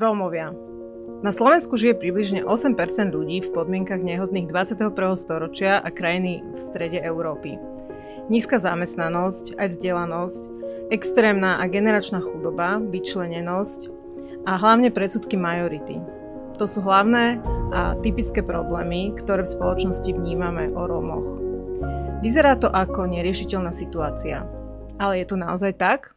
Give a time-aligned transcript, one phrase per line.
[0.00, 0.56] Rómovia.
[1.20, 4.96] Na Slovensku žije približne 8% ľudí v podmienkach nehodných 21.
[5.20, 7.60] storočia a krajiny v strede Európy.
[8.32, 10.42] Nízka zamestnanosť, aj vzdelanosť,
[10.88, 13.92] extrémna a generačná chudoba, vyčlenenosť
[14.48, 16.00] a hlavne predsudky majority.
[16.56, 17.40] To sú hlavné
[17.70, 21.26] a typické problémy, ktoré v spoločnosti vnímame o Rómoch.
[22.20, 24.44] Vyzerá to ako neriešiteľná situácia.
[25.00, 26.12] Ale je to naozaj tak?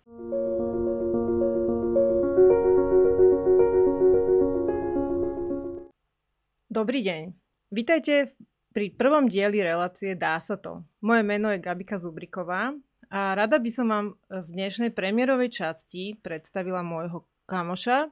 [6.74, 7.38] Dobrý deň.
[7.70, 8.34] Vítajte
[8.74, 10.82] pri prvom dieli relácie Dá sa to.
[11.06, 12.74] Moje meno je Gabika Zubriková
[13.14, 18.10] a rada by som vám v dnešnej premiérovej časti predstavila môjho kamoša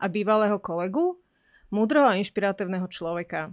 [0.00, 1.20] a bývalého kolegu,
[1.68, 3.52] múdroho a inšpiratívneho človeka.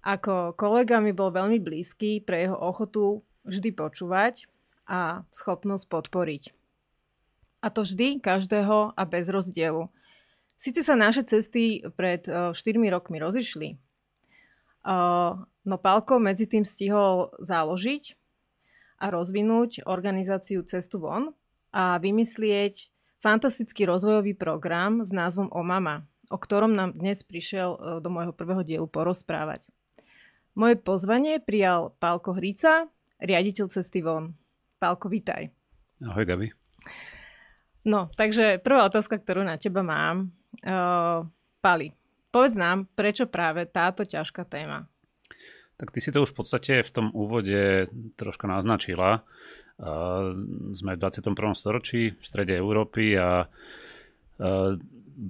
[0.00, 4.48] Ako kolega mi bol veľmi blízky pre jeho ochotu vždy počúvať
[4.88, 6.56] a schopnosť podporiť.
[7.60, 9.92] A to vždy, každého a bez rozdielu–
[10.58, 17.34] Sice sa naše cesty pred 4 eh, rokmi rozišli, eh, no Palko medzi tým stihol
[17.42, 18.16] založiť
[19.02, 21.36] a rozvinúť organizáciu Cestu von
[21.74, 22.88] a vymyslieť
[23.20, 25.64] fantastický rozvojový program s názvom O
[26.30, 29.68] o ktorom nám dnes prišiel eh, do môjho prvého dielu porozprávať.
[30.54, 32.86] Moje pozvanie prijal Pálko Hrica,
[33.18, 34.38] riaditeľ Cesty von.
[34.78, 35.50] Pálko, vítaj.
[35.98, 36.46] Ahoj, Gabi.
[37.84, 40.32] No, takže prvá otázka, ktorú na teba mám,
[40.62, 41.26] Uh,
[41.58, 41.90] Pali,
[42.30, 44.86] povedz nám, prečo práve táto ťažká téma?
[45.74, 49.26] Tak ty si to už v podstate v tom úvode troška naznačila.
[49.74, 50.38] Uh,
[50.70, 51.34] sme v 21.
[51.58, 54.78] storočí v strede Európy a uh,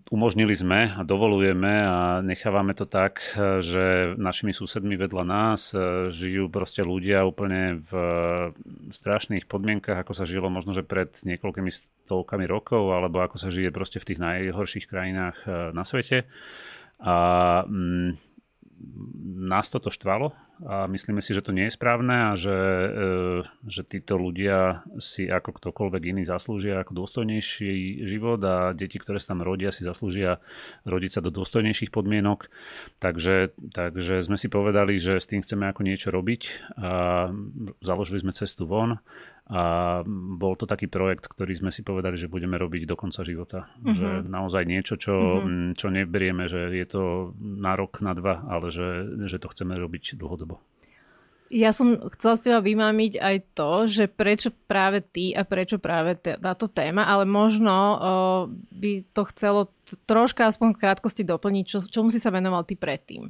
[0.09, 3.21] umožnili sme a dovolujeme a nechávame to tak,
[3.61, 5.71] že našimi susedmi vedľa nás
[6.13, 7.93] žijú proste ľudia úplne v
[8.93, 11.71] strašných podmienkach, ako sa žilo možno, že pred niekoľkými
[12.05, 16.29] stovkami rokov, alebo ako sa žije proste v tých najhorších krajinách eh, na svete.
[17.01, 17.17] A
[17.65, 18.34] mm,
[19.45, 20.33] nás toto štvalo
[20.65, 22.89] a myslíme si, že to nie je správne a že, e,
[23.67, 29.35] že títo ľudia si ako ktokoľvek iný zaslúžia ako dôstojnejší život a deti, ktoré sa
[29.35, 30.39] tam rodia, si zaslúžia
[30.87, 32.47] rodiť sa do dôstojnejších podmienok.
[33.03, 36.43] Takže, takže sme si povedali, že s tým chceme ako niečo robiť
[36.79, 36.93] a
[37.83, 39.03] založili sme cestu von
[39.45, 43.69] a bol to taký projekt, ktorý sme si povedali, že budeme robiť do konca života.
[43.85, 43.93] Uh-huh.
[43.93, 45.77] Že naozaj niečo, čo, uh-huh.
[45.77, 47.03] čo neberieme, že je to
[47.37, 50.65] na rok, na dva, ale že, že to chceme robiť dlhodobo.
[51.53, 56.17] Ja som chcela s teba vymámiť aj to, že prečo práve ty a prečo práve
[56.17, 57.97] táto téma, ale možno o,
[58.73, 62.81] by to chcelo t- troška aspoň v krátkosti doplniť, čo, čomu si sa venoval ty
[62.81, 63.29] predtým.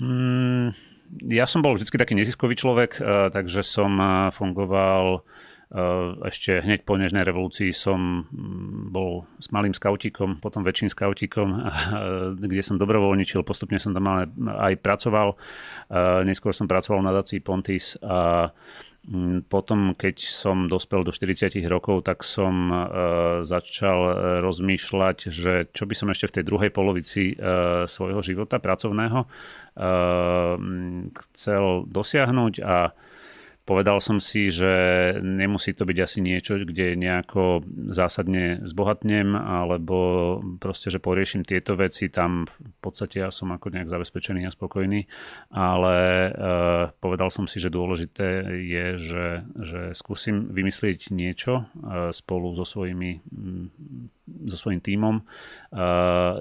[0.00, 0.72] Mm,
[1.18, 6.86] ja som bol vždy taký neziskový človek, eh, takže som eh, fungoval eh, ešte hneď
[6.86, 11.48] po Nežnej revolúcii som mm, bol s malým skautíkom, potom väčším skautíkom,
[12.42, 14.06] kde som dobrovoľničil, postupne som tam
[14.46, 15.34] aj pracoval.
[16.22, 18.50] Neskôr som pracoval na Dací Pontis a
[19.48, 22.68] potom, keď som dospel do 40 rokov, tak som
[23.48, 23.98] začal
[24.44, 27.32] rozmýšľať, že čo by som ešte v tej druhej polovici
[27.88, 29.24] svojho života pracovného
[31.10, 32.92] chcel dosiahnuť a
[33.70, 34.66] Povedal som si, že
[35.22, 37.62] nemusí to byť asi niečo, kde nejako
[37.94, 39.96] zásadne zbohatnem, alebo
[40.58, 45.06] proste, že poriešim tieto veci, tam v podstate ja som ako nejak zabezpečený a spokojný,
[45.54, 45.96] ale
[46.34, 49.26] uh, povedal som si, že dôležité je, že,
[49.62, 53.70] že skúsim vymyslieť niečo uh, spolu so svojimi um,
[54.50, 55.22] so svojím tímom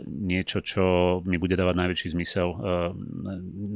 [0.09, 0.85] niečo, čo
[1.21, 2.89] mi bude dávať najväčší zmysel, uh,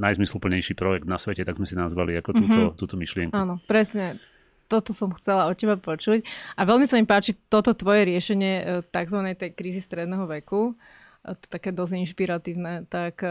[0.01, 2.77] najzmysluplnejší projekt na svete, tak sme si nazvali ako túto, mm-hmm.
[2.81, 3.33] túto myšlienku.
[3.37, 4.17] Áno, presne.
[4.65, 6.25] Toto som chcela od teba počuť.
[6.57, 9.19] A veľmi sa mi páči toto tvoje riešenie e, tzv.
[9.37, 10.73] tej krízy stredného veku
[11.23, 12.83] to také dosť inšpiratívne.
[12.91, 13.23] Tak...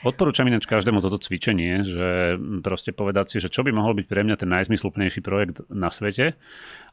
[0.00, 4.24] Odporúčam ináč každému toto cvičenie, že proste povedať si, že čo by mohol byť pre
[4.24, 6.40] mňa ten najzmysluplnejší projekt na svete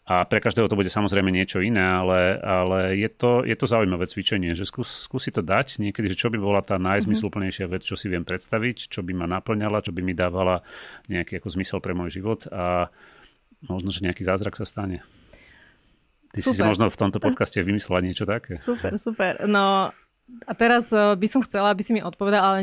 [0.01, 4.09] a pre každého to bude samozrejme niečo iné, ale, ale je, to, je to zaujímavé
[4.09, 7.96] cvičenie, že skús, skúsi to dať niekedy, že čo by bola tá najzmysluplnejšia vec, čo
[7.96, 10.66] si viem predstaviť, čo by ma naplňala, čo by mi dávala
[11.08, 12.90] nejaký ako zmysel pre môj život a
[13.64, 15.05] možno, že nejaký zázrak sa stane.
[16.34, 16.49] Ty super.
[16.49, 18.58] si si možno v tomto podcaste vymyslela niečo také.
[18.58, 19.46] Super, super.
[19.46, 19.93] No
[20.47, 22.59] a teraz uh, by som chcela, aby si mi odpovedal, ale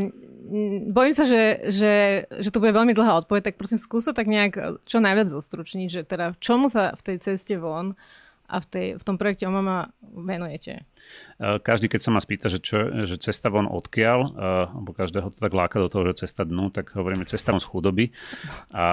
[0.89, 4.81] bojím sa, že, že, že to bude veľmi dlhá odpoveď, tak prosím skúsa tak nejak
[4.89, 7.95] čo najviac zostručniť, že teda čomu sa v tej ceste von
[8.49, 10.89] a v, tej, v tom projekte o mama venujete?
[11.39, 14.19] Každý, keď sa ma spýta, že, čo, že cesta von odkiaľ,
[14.73, 17.69] alebo každého to tak láka do toho, že cesta dnu, tak hovoríme cesta von z
[17.69, 18.11] chudoby.
[18.73, 18.85] A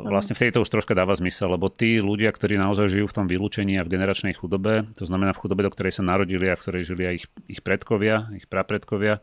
[0.12, 3.26] vlastne v tejto už troška dáva zmysel, lebo tí ľudia, ktorí naozaj žijú v tom
[3.28, 6.62] vylúčení a v generačnej chudobe, to znamená v chudobe, do ktorej sa narodili a v
[6.64, 9.20] ktorej žili aj ich, ich predkovia, ich prapredkovia,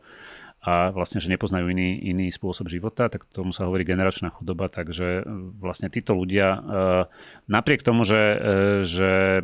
[0.62, 5.20] a vlastne, že nepoznajú iný, iný spôsob života, tak tomu sa hovorí generačná chudoba, takže
[5.20, 5.22] e,
[5.58, 6.58] vlastne títo ľudia e,
[7.50, 8.38] napriek tomu, že, e,
[8.86, 9.42] že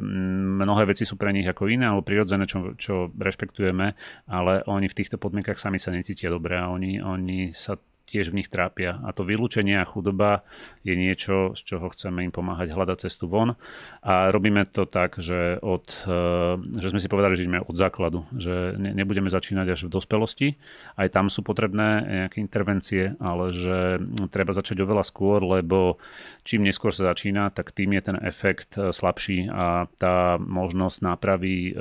[0.63, 3.99] mnohé veci sú pre nich ako iné alebo prirodzené, čo, čo rešpektujeme,
[4.31, 7.75] ale oni v týchto podmienkach sami sa necítia dobre a oni, oni sa
[8.09, 8.97] tiež v nich trápia.
[9.05, 10.43] A to vylúčenie a chudoba
[10.81, 13.61] je niečo, z čoho chceme im pomáhať hľadať cestu von.
[14.01, 18.25] A robíme to tak, že, od, eh, že sme si povedali, že ideme od základu,
[18.33, 20.49] že nebudeme začínať až v dospelosti.
[20.97, 21.89] Aj tam sú potrebné
[22.25, 24.01] nejaké intervencie, ale že
[24.33, 26.01] treba začať oveľa skôr, lebo
[26.49, 31.71] čím neskôr sa začína, tak tým je ten efekt eh, slabší a tá možnosť nápravy
[31.71, 31.77] eh,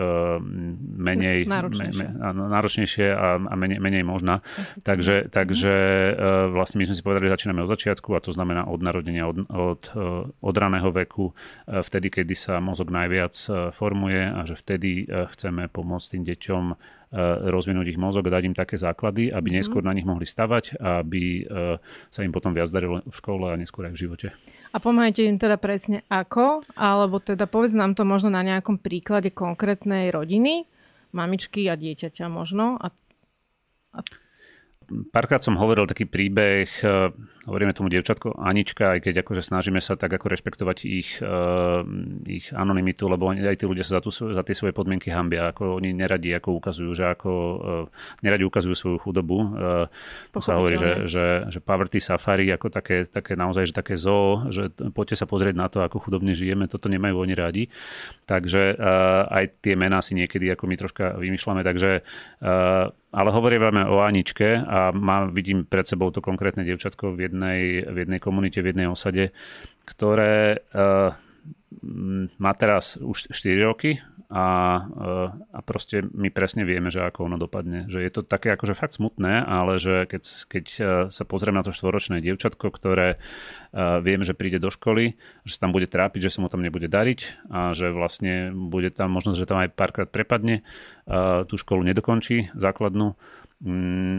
[0.97, 4.43] menej náročnejšie, me, me, náročnejšie a, a menej, menej možná.
[4.83, 5.75] Takže, takže
[6.16, 6.16] E,
[6.49, 9.45] vlastne my sme si povedali, že začíname od začiatku a to znamená od narodenia, od,
[9.47, 13.35] od, e, od raného veku, e, vtedy, kedy sa mozog najviac
[13.77, 16.63] formuje a že vtedy chceme pomôcť tým deťom
[17.47, 19.55] rozvinúť ich mozog, dať im také základy, aby mhm.
[19.63, 21.47] neskôr na nich mohli stavať, aby
[22.11, 24.27] sa im potom viac darilo v škole a neskôr aj v živote.
[24.75, 29.31] A pomáhajte im teda presne ako, alebo teda povedz nám to možno na nejakom príklade
[29.31, 30.67] konkrétnej rodiny,
[31.15, 32.75] mamičky a dieťaťa možno.
[32.75, 32.91] A,
[33.95, 33.99] a
[35.11, 36.93] párkrát som hovoril taký príbeh, e,
[37.47, 41.39] hovoríme tomu dievčatko Anička, aj keď akože snažíme sa tak ako rešpektovať ich, e,
[42.27, 45.79] ich anonymitu, lebo aj tí ľudia sa za, tú, za tie svoje podmienky hambia, ako
[45.79, 47.57] oni neradi ako ukazujú, že ako e,
[48.27, 49.39] neradi ukazujú svoju chudobu.
[50.35, 54.51] To sa hovorí, že, že, že poverty safari, ako také, také naozaj, že také zoo,
[54.51, 57.63] že poďte sa pozrieť na to, ako chudobne žijeme, toto nemajú oni radi.
[58.27, 58.75] Takže
[59.31, 62.03] aj tie mená si niekedy ako my troška vymýšľame, takže
[63.07, 67.36] ale hovoríme o Aničke a má, vidím pred sebou to konkrétne dievčatko v jednej,
[67.85, 69.31] v jednej komunite, v jednej osade,
[69.87, 71.15] ktoré uh,
[72.39, 74.47] má teraz už 4 roky a,
[74.83, 77.87] uh, a proste my presne vieme, že ako ono dopadne.
[77.87, 80.81] Že je to také akože fakt smutné, ale že keď, keď e,
[81.11, 83.19] sa pozriem na to štvoročné dievčatko, ktoré
[83.77, 86.89] viem, že príde do školy, že sa tam bude trápiť, že sa mu tam nebude
[86.89, 90.65] dariť a že vlastne bude tam možnosť, že tam aj párkrát prepadne,
[91.45, 93.13] tú školu nedokončí základnú,
[93.63, 94.17] mm,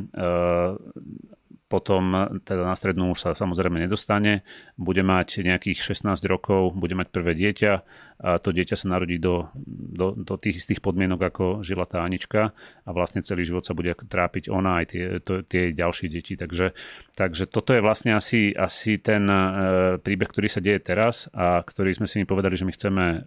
[1.68, 2.02] potom
[2.48, 4.40] teda na strednú už sa samozrejme nedostane,
[4.80, 7.72] bude mať nejakých 16 rokov, bude mať prvé dieťa
[8.18, 12.50] a to dieťa sa narodí do, do, do tých istých podmienok, ako žila tá Anička
[12.82, 16.34] a vlastne celý život sa bude trápiť ona aj tie, to, tie ďalšie deti.
[16.34, 16.74] Takže,
[17.14, 19.38] takže toto je vlastne asi, asi ten e,
[20.02, 23.18] príbeh, ktorý sa deje teraz a ktorý sme si mi povedali, že my chceme e,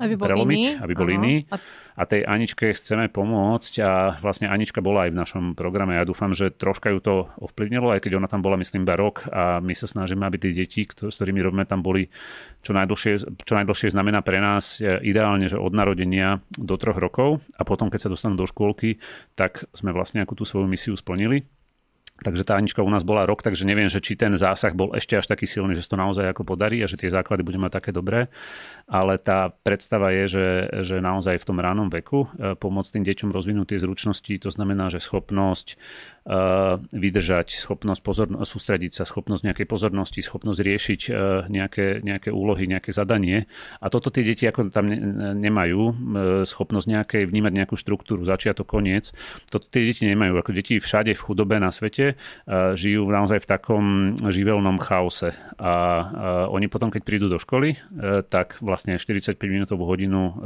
[0.00, 0.80] aby prelomiť, iný.
[0.80, 1.16] aby bol Aha.
[1.20, 1.34] iný.
[1.52, 1.56] A
[1.98, 5.98] a tej Aničke chceme pomôcť a vlastne Anička bola aj v našom programe.
[5.98, 9.26] Ja dúfam, že troška ju to ovplyvnilo, aj keď ona tam bola myslím iba rok
[9.26, 12.06] a my sa snažíme, aby tie deti, s ktorými robíme tam boli
[12.62, 17.44] čo najdlhšie, čo najdlhšie znamená pre nás e, ideálne, že od narodenia do troch rokov
[17.54, 18.98] a potom, keď sa dostanú do škôlky,
[19.38, 21.46] tak sme vlastne akú tú svoju misiu splnili.
[22.18, 25.14] Takže tá Anička u nás bola rok, takže neviem, že či ten zásah bol ešte
[25.14, 27.90] až taký silný, že to naozaj ako podarí a že tie základy budeme mať také
[27.94, 28.26] dobré.
[28.90, 30.48] Ale tá predstava je, že,
[30.82, 34.90] že naozaj v tom ránom veku e, pomôcť tým deťom rozvinúť tie zručnosti, to znamená,
[34.90, 35.78] že schopnosť
[36.92, 41.14] vydržať, schopnosť pozorno- sústrediť sa, schopnosť nejakej pozornosti, schopnosť riešiť eh,
[41.48, 43.48] nejaké, nejaké úlohy, nejaké zadanie.
[43.80, 44.92] A toto tie deti ako tam
[45.40, 45.94] nemajú, eh,
[46.44, 49.16] schopnosť nejakej vnímať nejakú štruktúru, začiatok, koniec.
[49.48, 50.36] Toto tie deti nemajú.
[50.36, 52.20] Ako deti všade v chudobe na svete
[52.76, 53.84] žijú naozaj v takom
[54.28, 55.32] živelnom chaose.
[55.58, 55.74] A
[56.52, 57.80] oni potom, keď prídu do školy,
[58.28, 60.36] tak vlastne 45 minútovú hodinu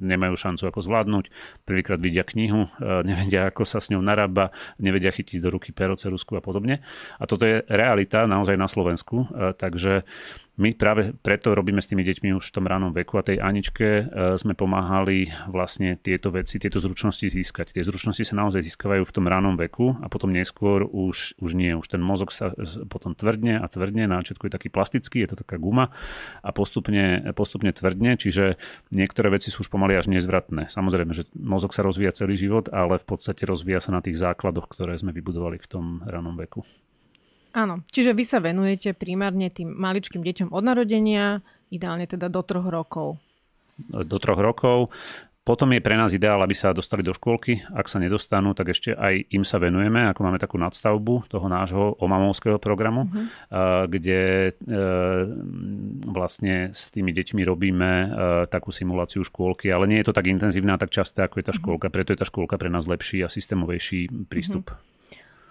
[0.00, 1.24] nemajú šancu ako zvládnuť.
[1.66, 5.96] Prvýkrát vidia knihu, nevedia, ako sa s ňou narába, nevedia vedia chytiť do ruky pero,
[5.96, 6.84] cerusku a podobne.
[7.16, 9.24] A toto je realita naozaj na Slovensku.
[9.32, 10.04] E, takže
[10.58, 13.86] my práve preto robíme s tými deťmi už v tom ránom veku a tej Aničke
[13.86, 14.04] e,
[14.36, 17.72] sme pomáhali vlastne tieto veci, tieto zručnosti získať.
[17.72, 21.72] Tie zručnosti sa naozaj získavajú v tom ránom veku a potom neskôr už, už nie.
[21.72, 22.50] Už ten mozog sa
[22.90, 24.10] potom tvrdne a tvrdne.
[24.10, 25.94] Na začiatku je taký plastický, je to taká guma
[26.42, 28.58] a postupne, postupne tvrdne, čiže
[28.90, 30.68] niektoré veci sú už pomaly až nezvratné.
[30.68, 34.66] Samozrejme, že mozog sa rozvíja celý život, ale v podstate rozvíja sa na tých základoch,
[34.66, 36.66] ktoré sme vybudovali v tom ranom veku.
[37.50, 41.42] Áno, čiže vy sa venujete primárne tým maličkým deťom od narodenia,
[41.74, 43.18] ideálne teda do troch rokov.
[43.90, 44.92] Do troch rokov.
[45.40, 47.58] potom je pre nás ideál, aby sa dostali do škôlky.
[47.74, 51.98] Ak sa nedostanú, tak ešte aj im sa venujeme, ako máme takú nadstavbu toho nášho
[51.98, 53.90] omamovského programu, uh-huh.
[53.90, 54.54] kde
[56.06, 57.90] vlastne s tými deťmi robíme
[58.46, 61.54] takú simuláciu škôlky, ale nie je to tak intenzívne a tak časté, ako je tá
[61.56, 61.58] mhm.
[61.58, 64.70] škôlka, preto je tá škôlka pre nás lepší a systémovejší prístup.
[64.70, 64.88] Uh-huh.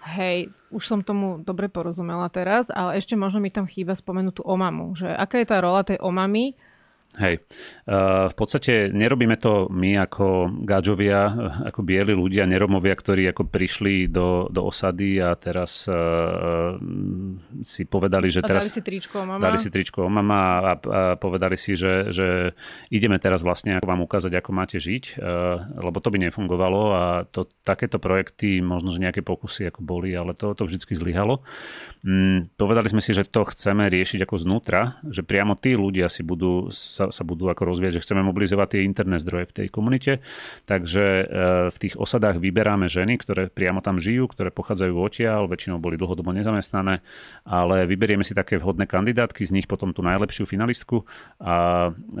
[0.00, 4.42] Hej, už som tomu dobre porozumela teraz, ale ešte možno mi tam chýba spomenúť tú
[4.48, 6.56] omamu, že aká je tá rola tej omamy
[7.18, 7.42] Hej.
[8.30, 11.26] V podstate nerobíme to my ako gáčovia,
[11.66, 16.78] ako bieli ľudia, neromovia, ktorí ako prišli do, do osady a teraz uh,
[17.66, 18.62] si povedali, že a teraz...
[18.62, 19.42] dali si tričko mama.
[19.42, 22.54] Dali si tričko mama a, a povedali si, že, že
[22.94, 27.50] ideme teraz vlastne vám ukázať, ako máte žiť, uh, lebo to by nefungovalo a to,
[27.66, 31.42] takéto projekty, možno, že nejaké pokusy ako boli, ale to, to vždy zlyhalo.
[32.06, 36.24] Mm, povedali sme si, že to chceme riešiť ako znútra, že priamo tí ľudia si
[36.24, 40.12] budú, sa, sa budú ako rozvieť, že chceme mobilizovať tie interné zdroje v tej komunite.
[40.68, 41.24] Takže e,
[41.72, 46.36] v tých osadách vyberáme ženy, ktoré priamo tam žijú, ktoré pochádzajú odtiaľ, väčšinou boli dlhodobo
[46.36, 47.00] nezamestnané,
[47.48, 51.08] ale vyberieme si také vhodné kandidátky, z nich potom tú najlepšiu finalistku
[51.40, 52.20] a e,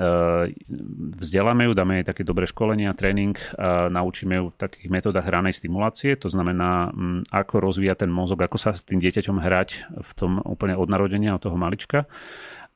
[1.20, 5.58] vzdeláme ju, dáme jej také dobré školenia, tréning, a naučíme ju v takých metodách ranej
[5.58, 6.94] stimulácie, to znamená,
[7.28, 11.36] ako rozvíja ten mozog, ako sa s tým dieťaťom hrať v tom úplne od narodenia,
[11.36, 12.06] od toho malička.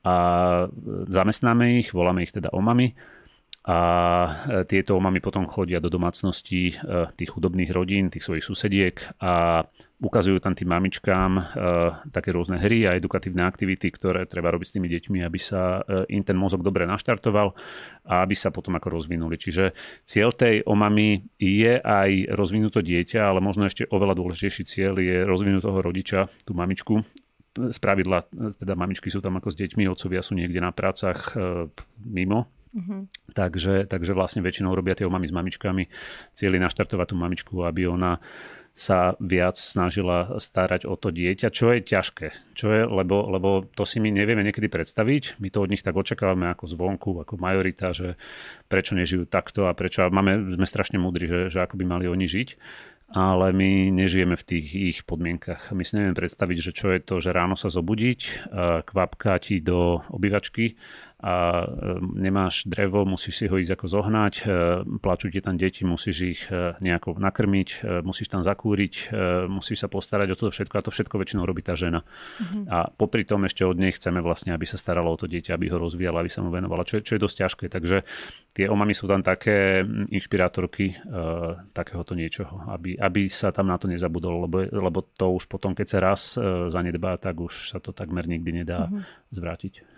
[0.05, 0.15] A
[1.09, 2.93] zamestnáme ich, voláme ich teda omami
[3.65, 3.79] a
[4.69, 6.73] tieto omami potom chodia do domácností e,
[7.17, 9.65] tých chudobných rodín, tých svojich susediek a
[9.97, 11.43] ukazujú tam tým mamičkám e,
[12.13, 16.13] také rôzne hry a edukatívne aktivity, ktoré treba robiť s tými deťmi, aby sa e,
[16.13, 17.57] im ten mozog dobre naštartoval
[18.05, 19.33] a aby sa potom ako rozvinuli.
[19.33, 19.73] Čiže
[20.05, 25.25] cieľ tej omamy je aj rozvinúť to dieťa, ale možno ešte oveľa dôležitejší cieľ je
[25.25, 27.01] rozvinúť toho rodiča, tú mamičku,
[27.55, 28.27] z pravidla,
[28.59, 31.31] teda mamičky sú tam ako s deťmi, otcovia sú niekde na prácach
[32.03, 33.07] mimo Uh-huh.
[33.31, 35.87] Takže, takže vlastne väčšinou robia tie omamy s mamičkami.
[36.35, 38.19] Cieľ je naštartovať tú mamičku, aby ona
[38.75, 42.27] sa viac snažila starať o to dieťa, čo je ťažké.
[42.59, 45.39] Čo je, lebo, lebo to si my nevieme niekedy predstaviť.
[45.39, 48.19] My to od nich tak očakávame ako zvonku, ako majorita, že
[48.67, 50.03] prečo nežijú takto a prečo.
[50.03, 52.49] A máme, sme strašne múdri, že, že ako by mali oni žiť
[53.11, 55.69] ale my nežijeme v tých ich podmienkach.
[55.71, 58.49] My si nevieme predstaviť, že čo je to, že ráno sa zobudiť,
[58.89, 60.75] kvapka ti do obývačky
[61.15, 61.65] a e,
[62.19, 64.43] nemáš drevo, musíš si ho ísť ako zohnať, e,
[64.99, 69.15] plačú ti tam deti, musíš ich e, nejako nakrmiť, musíš tam zakúriť,
[69.47, 72.03] musíš sa postarať o to všetko a to všetko väčšinou robí tá žena.
[72.03, 72.63] Mm-hmm.
[72.67, 75.71] A popri tom ešte od nej chceme vlastne, aby sa staralo o to dieťa, aby
[75.71, 77.65] ho rozvíjala, aby sa mu venovala, čo je, čo je dosť ťažké.
[77.71, 77.97] Takže
[78.51, 83.87] tie omamy sú tam také inšpirátorky uh, takéhoto niečoho, aby, aby sa tam na to
[83.87, 87.95] nezabudol, lebo, lebo to už potom, keď sa raz uh, zanedbá, tak už sa to
[87.95, 89.31] takmer nikdy nedá mm-hmm.
[89.31, 89.94] zvrátiť.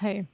[0.00, 0.28] Hej.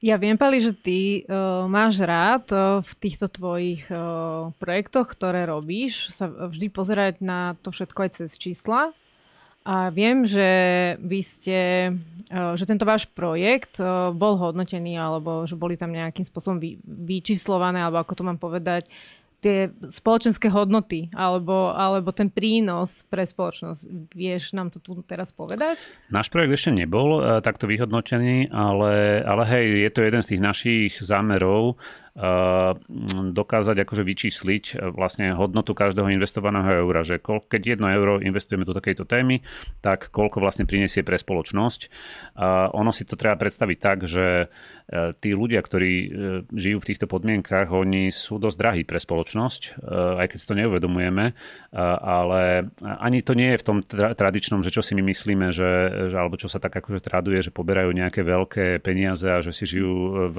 [0.00, 5.44] Ja viem, Pali, že ty uh, máš rád uh, v týchto tvojich uh, projektoch, ktoré
[5.44, 8.96] robíš, sa vždy pozerať na to všetko aj cez čísla.
[9.60, 10.48] A viem, že
[11.04, 11.58] vy ste,
[12.32, 16.80] uh, že tento váš projekt uh, bol hodnotený, alebo že boli tam nejakým spôsobom vy,
[16.80, 18.88] vyčíslované, alebo ako to mám povedať,
[19.40, 24.12] tie spoločenské hodnoty alebo, alebo ten prínos pre spoločnosť.
[24.12, 25.80] Vieš nám to tu teraz povedať?
[26.12, 30.42] Náš projekt ešte nebol uh, takto vyhodnotený, ale, ale hej, je to jeden z tých
[30.44, 32.09] našich zámerov Eh,
[33.32, 38.76] dokázať akože vyčísliť eh, vlastne hodnotu každého investovaného eura, že keď jedno euro investujeme do
[38.76, 39.40] takejto témy,
[39.80, 41.88] tak koľko vlastne prinesie pre spoločnosť.
[42.76, 45.92] Ono si to treba predstaviť tak, že eh, tí ľudia, ktorí
[46.52, 49.80] žijú v týchto podmienkach, oni sú dosť drahí pre spoločnosť,
[50.18, 51.32] aj keď si to neuvedomujeme,
[52.02, 55.70] ale ani to nie je v tom tradičnom, že čo si my myslíme, že,
[56.10, 59.64] že alebo čo sa tak akože traduje, že poberajú nejaké veľké peniaze a že si
[59.78, 60.38] žijú v,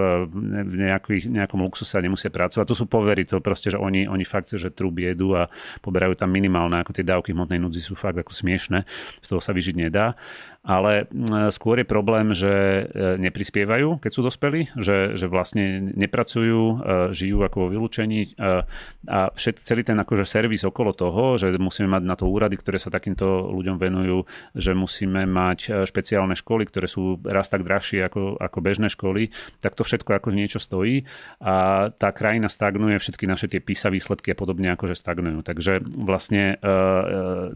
[0.68, 2.68] v nejakých, nejakom luxuse a nemusia pracovať.
[2.68, 5.48] To sú povery, to proste, že oni, oni fakt, že trú biedu a
[5.80, 8.84] poberajú tam minimálne, ako tie dávky hmotnej núdzi sú fakt ako smiešne.
[9.24, 10.20] Z toho sa vyžiť nedá
[10.62, 11.10] ale
[11.50, 12.84] skôr je problém, že e,
[13.18, 16.76] neprispievajú, keď sú dospelí, že, že vlastne nepracujú, e,
[17.18, 18.62] žijú ako vo vylúčení e,
[19.10, 22.78] a všet, celý ten akože servis okolo toho, že musíme mať na to úrady, ktoré
[22.78, 23.26] sa takýmto
[23.58, 28.94] ľuďom venujú, že musíme mať špeciálne školy, ktoré sú raz tak drahšie ako, ako bežné
[28.94, 29.34] školy,
[29.66, 31.10] tak to všetko ako niečo stojí
[31.42, 35.42] a tá krajina stagnuje, všetky naše tie PISA výsledky a podobne akože stagnujú.
[35.42, 36.62] Takže vlastne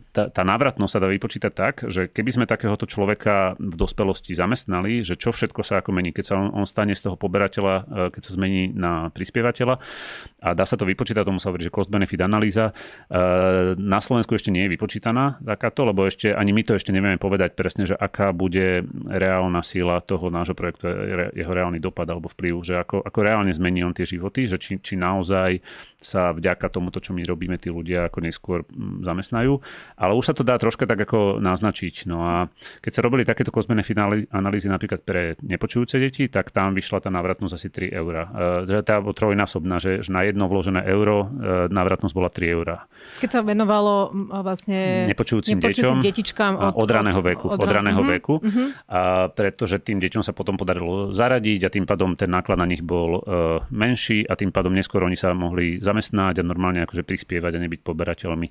[0.09, 5.03] tá, tá návratnosť sa dá vypočítať tak, že keby sme takéhoto človeka v dospelosti zamestnali,
[5.03, 7.83] že čo všetko sa ako mení, keď sa on, on stane z toho poberateľa, e,
[8.15, 9.75] keď sa zmení na prispievateľa
[10.39, 12.69] a dá sa to vypočítať, tomu sa hovorí, že cost-benefit analýza.
[13.81, 17.57] Na Slovensku ešte nie je vypočítaná takáto, lebo ešte ani my to ešte nevieme povedať
[17.57, 20.85] presne, že aká bude reálna síla toho nášho projektu,
[21.33, 24.77] jeho reálny dopad alebo vplyv, že ako, ako reálne zmení on tie životy, že či,
[24.77, 25.65] či naozaj
[26.05, 29.57] sa vďaka tomuto, čo my robíme, tí ľudia ako neskôr mm, zamestnajú.
[29.97, 32.05] Ale už sa to dá troška tak ako naznačiť.
[32.05, 32.35] No a
[32.85, 33.81] keď sa robili takéto kozmené
[34.29, 38.29] analýzy napríklad pre nepočujúce deti, tak tam vyšla tá návratnosť asi 3 eurá.
[38.69, 41.27] E, tá trojnásobná, že, že na jedno vložené euro e,
[41.73, 42.85] návratnosť bola 3 eurá.
[43.17, 44.13] Keď sa venovalo
[44.45, 47.45] vlastne nepočujúcim, nepočujúcim deťom detičkám od, od raného veku.
[47.49, 48.67] Od, od raného uh-huh, veku uh-huh.
[48.85, 48.99] A
[49.31, 53.17] pretože tým deťom sa potom podarilo zaradiť a tým pádom ten náklad na nich bol
[53.17, 57.63] uh, menší a tým pádom neskôr oni sa mohli zamestnať a normálne akože prispievať a
[57.65, 58.47] nebyť poberateľmi.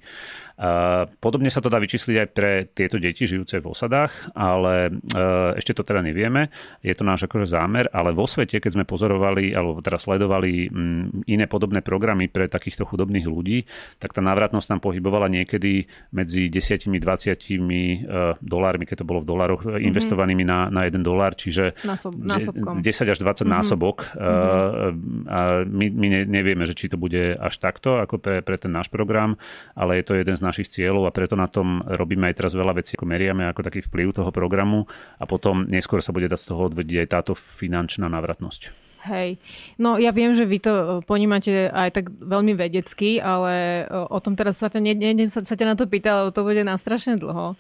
[0.55, 5.53] Uh, podobne sa to dá vyčísliť aj pre tieto deti žijúce v osadách, ale uh,
[5.59, 6.49] ešte to teda nevieme.
[6.81, 11.13] Je to náš akože zámer, ale vo svete, keď sme pozorovali alebo teda sledovali um,
[11.29, 13.69] iné podobné programy pre takýchto chudobných ľudí,
[14.01, 19.63] tak tá návratnosť tam pohybovala niekedy medzi 10-20 uh, dolármi, keď to bolo v dolároch,
[19.67, 19.85] mm-hmm.
[19.91, 22.81] investovanými na, na 1 dolár, čiže Násob, násobkom.
[22.81, 23.49] 10 až 20 mm-hmm.
[23.51, 23.97] násobok.
[24.15, 25.29] Mm-hmm.
[25.29, 28.89] A my, my nevieme, že či to bude až takto, ako pre, pre ten náš
[28.89, 29.35] program,
[29.75, 32.79] ale je to jeden z našich cieľov a preto na tom robíme aj teraz veľa
[32.79, 34.87] vecí, ako meriame ako taký vplyv toho programu
[35.19, 38.85] a potom neskôr sa bude dať z toho odvediť aj táto finančná návratnosť.
[39.05, 39.37] Hej.
[39.77, 44.17] No ja viem, že vy to e, ponímate aj tak veľmi vedecky, ale e, o
[44.17, 46.65] tom teraz sa ťa, ne, ne, sa, sa ťa na to pýta, lebo to bude
[46.65, 47.53] na strašne dlho.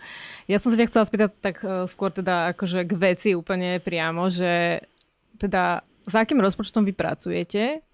[0.49, 4.33] Ja som sa ťa chcela spýtať tak e, skôr teda akože k veci úplne priamo,
[4.33, 4.81] že
[5.37, 7.85] teda za akým rozpočtom vy pracujete?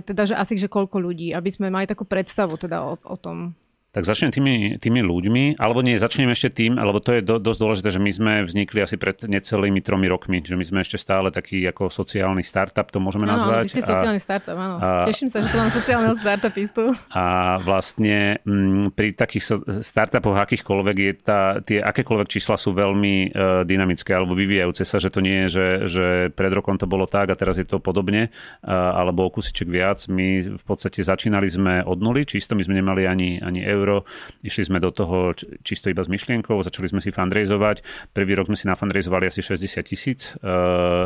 [0.00, 3.52] Teda, že asi, že koľko ľudí, aby sme mali takú predstavu teda o, o tom.
[3.88, 7.58] Tak začnem tými, tými ľuďmi, alebo nie, začnem ešte tým, alebo to je do, dosť
[7.58, 11.32] dôležité, že my sme vznikli asi pred necelými tromi rokmi, že my sme ešte stále
[11.32, 13.64] taký ako sociálny startup, to môžeme áno, nazvať.
[13.64, 14.76] Áno, ste sociálny a, startup, áno.
[14.76, 16.92] A, Teším sa, že tu mám sociálneho startupistu.
[17.16, 17.24] A
[17.64, 23.32] vlastne m, mm, pri takých so, startupoch akýchkoľvek je tá, tie akékoľvek čísla sú veľmi
[23.32, 27.08] uh, dynamické alebo vyvíjajúce sa, že to nie je, že, že pred rokom to bolo
[27.08, 28.68] tak a teraz je to podobne, uh,
[29.00, 30.04] alebo o kusiček viac.
[30.12, 34.02] My v podstate začínali sme od nuly, čisto my sme nemali ani, ani euro.
[34.42, 38.10] Išli sme do toho čisto iba s myšlienkou, začali sme si fundraizovať.
[38.10, 40.48] Prvý rok sme si nafundraizovali asi 60 tisíc eh,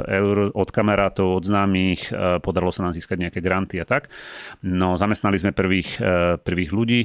[0.08, 4.08] eur od kamarátov, od známych, eh, podarilo sa nám získať nejaké granty a tak.
[4.64, 7.00] No, zamestnali sme prvých, eh, prvých ľudí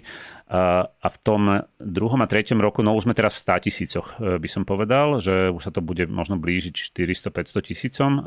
[0.47, 4.39] a v tom druhom a treťom roku, no už sme teraz v 100 tisícoch, e,
[4.39, 8.21] by som povedal, že už sa to bude možno blížiť 400-500 tisícom e,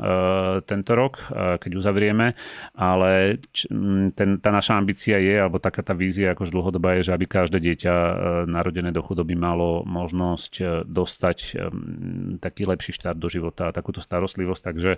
[0.69, 2.37] tento rok, e, keď uzavrieme,
[2.77, 3.41] ale
[4.13, 7.57] ten, tá naša ambícia je, alebo taká tá vízia akož dlhodobá je, že aby každé
[7.57, 7.93] dieťa
[8.45, 11.57] narodené do chudoby malo možnosť dostať
[12.37, 14.91] taký lepší štart do života a takúto starostlivosť, takže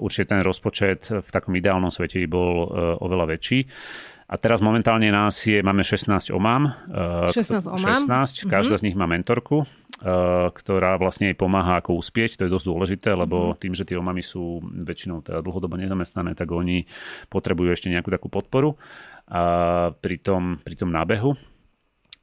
[0.00, 2.54] určite ten rozpočet v takom ideálnom svete by bol
[3.02, 3.60] oveľa väčší.
[4.26, 6.74] A teraz momentálne nás je, máme 16 omám.
[7.30, 8.10] 16 omám.
[8.10, 8.82] 16, každá mm-hmm.
[8.82, 12.42] z nich má mentorku, eh, ktorá vlastne jej pomáha ako uspieť.
[12.42, 13.60] To je dosť dôležité, lebo mm-hmm.
[13.62, 16.90] tým, že tie omamy sú väčšinou teda dlhodobo nezamestnané, tak oni
[17.30, 18.74] potrebujú ešte nejakú takú podporu
[19.30, 21.55] a pri tom, pri tom nábehu.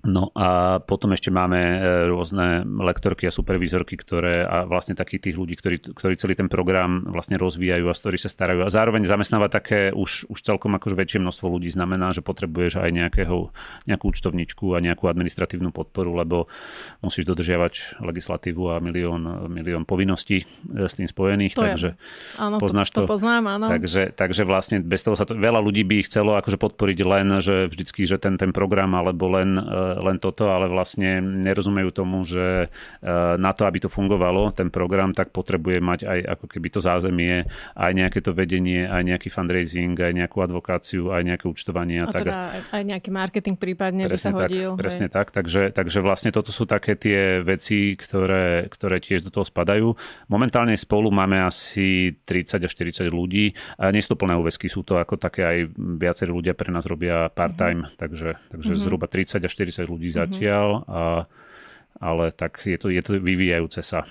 [0.04, 1.78] No a potom ešte máme e,
[2.12, 7.08] rôzne lektorky a supervízorky, ktoré a vlastne takých tých ľudí, ktorí, ktorí celý ten program
[7.08, 8.68] vlastne rozvíjajú a z ktorých sa starajú.
[8.68, 12.92] A zároveň zamestnávať také už, už celkom akože väčšie množstvo ľudí znamená, že potrebuješ aj
[12.92, 13.56] nejakého,
[13.88, 16.52] nejakú účtovničku a nejakú administratívnu podporu, lebo
[17.00, 20.46] musíš dodržiavať legislatívu a milión, milión povinností e,
[20.84, 21.56] s tým spojených.
[21.56, 22.44] To takže je.
[22.44, 23.16] Áno, poznáš to, to.
[23.16, 23.72] poznám, áno.
[23.72, 27.72] Takže, takže vlastne bez toho sa to, veľa ľudí by chcelo akože podporiť len, že
[27.72, 32.67] vždycky, že ten, ten program alebo len e, len toto, ale vlastne nerozumejú tomu, že
[32.67, 36.79] e, na to, aby to fungovalo, ten program, tak potrebuje mať aj ako keby to
[36.82, 37.45] zázemie,
[37.77, 42.03] aj nejaké to vedenie, aj nejaký fundraising, aj nejakú advokáciu, aj nejaké účtovanie.
[42.03, 42.25] A, tak.
[42.25, 42.36] teda
[42.73, 44.75] aj nejaký marketing prípadne by sa tak, hodil.
[44.75, 45.15] Presne hej.
[45.15, 49.93] tak, takže, takže vlastne toto sú také tie veci, ktoré, ktoré tiež do toho spadajú.
[50.29, 53.53] Momentálne spolu máme asi 30 až 40 ľudí.
[53.77, 56.86] A nie sú to plné úvesky, sú to ako také aj viacerí ľudia pre nás
[56.88, 57.99] robia part-time, mm-hmm.
[57.99, 58.84] takže, takže mm-hmm.
[58.84, 61.04] zhruba 30 až 40 ľudí zatiaľ, a,
[62.00, 64.04] ale tak je to, je to vyvíjajúce sa.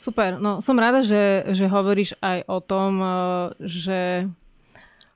[0.00, 3.12] Super, no som rada, že, že hovoríš aj o tom, e,
[3.68, 4.00] že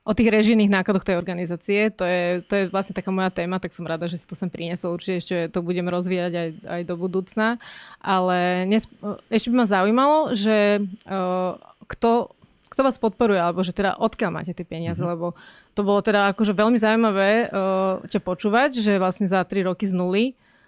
[0.05, 1.89] o tých režijných nákladoch tej organizácie.
[1.97, 4.53] To je, to je vlastne taká moja téma, tak som rada, že si to sem
[4.53, 4.93] priniesol.
[4.93, 7.57] Určite ešte to budem rozvíjať aj, aj do budúcna.
[7.97, 8.85] Ale nes,
[9.33, 11.57] ešte by ma zaujímalo, že uh,
[11.89, 12.37] kto,
[12.69, 15.13] kto vás podporuje, alebo že teda odkiaľ máte tie peniaze, mm-hmm.
[15.17, 15.33] lebo
[15.75, 19.93] to bolo teda akože veľmi zaujímavé uh, ťa počúvať, že vlastne za 3 roky z
[19.93, 20.25] nuly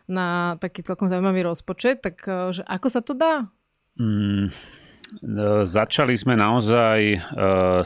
[0.08, 3.52] na taký celkom zaujímavý rozpočet, tak že ako sa to dá?
[4.00, 4.56] Mm,
[5.63, 7.20] začali sme naozaj uh,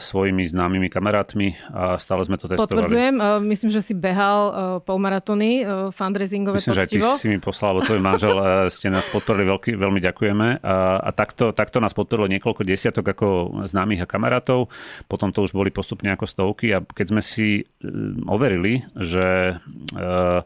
[0.02, 2.66] svojimi známymi kamarátmi a stále sme to testovali.
[2.66, 7.06] Potvrdzujem, uh, myslím, že si behal uh, polmaratóny, uh, fundraisingové Myslím, poctivo.
[7.06, 10.00] že aj ty si mi poslal, alebo tvoj manžel, uh, ste nás podporili, veľký, veľmi
[10.02, 10.48] ďakujeme.
[10.60, 13.28] Uh, a takto, takto nás podporilo niekoľko desiatok ako
[13.70, 14.66] známych a kamarátov,
[15.06, 17.66] potom to už boli postupne ako stovky a keď sme si uh,
[18.26, 19.56] overili, že
[19.94, 20.42] uh,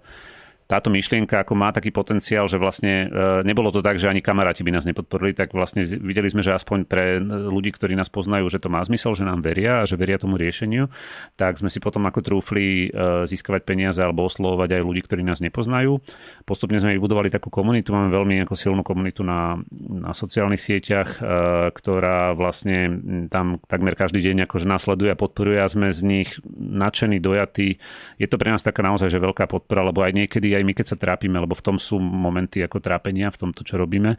[0.66, 4.66] táto myšlienka ako má taký potenciál, že vlastne e, nebolo to tak, že ani kamaráti
[4.66, 8.58] by nás nepodporili, tak vlastne videli sme, že aspoň pre ľudí, ktorí nás poznajú, že
[8.58, 10.90] to má zmysel, že nám veria a že veria tomu riešeniu,
[11.38, 15.38] tak sme si potom ako trúfli e, získavať peniaze alebo oslovovať aj ľudí, ktorí nás
[15.38, 16.02] nepoznajú.
[16.42, 21.70] Postupne sme vybudovali takú komunitu, máme veľmi ako silnú komunitu na, na sociálnych sieťach, e,
[21.78, 22.98] ktorá vlastne
[23.30, 27.78] tam takmer každý deň akože následuje a podporuje a sme z nich nadšení, dojatí.
[28.18, 30.86] Je to pre nás taká naozaj že veľká podpora, lebo aj niekedy aj my, keď
[30.92, 34.16] sa trápime, lebo v tom sú momenty ako trápenia, v tomto, čo robíme,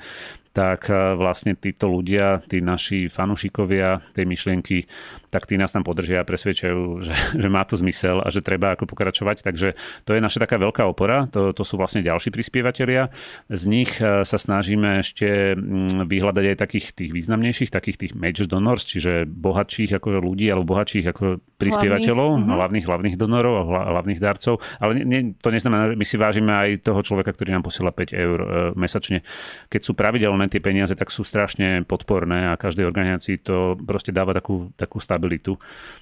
[0.58, 4.90] tak e, vlastne títo ľudia, tí naši fanúšikovia tej myšlienky,
[5.30, 7.14] tak tí nás tam podržia a presvedčajú, že,
[7.46, 9.46] že má to zmysel a že treba ako pokračovať.
[9.46, 13.14] Takže to je naša taká veľká opora, to, to sú vlastne ďalší prispievateľia.
[13.54, 18.50] Z nich e, sa snažíme ešte mm, vyhľadať aj takých tých významnejších, takých tých major
[18.50, 22.58] donors, čiže bohatších ako ľudí alebo bohatších ako prispievateľov, hlavných, uh-huh.
[22.58, 24.58] hlavných, hlavných donorov a hlavných darcov.
[24.82, 28.40] Ale nie, to neznamená, my si vážime aj toho človeka, ktorý nám posiela 5 eur
[28.42, 29.22] e, mesačne.
[29.70, 34.36] Keď sú pravidelné tie peniaze, tak sú strašne podporné a každej organizácii to proste dáva
[34.36, 35.56] takú, takú stabilitu.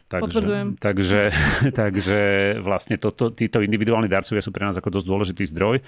[0.06, 1.22] Takže, takže,
[1.80, 2.20] takže
[2.62, 5.82] vlastne toto, títo individuálni darcovia sú pre nás ako dosť dôležitý zdroj.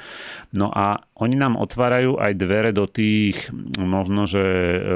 [0.57, 4.43] No a oni nám otvárajú aj dvere do tých možno, že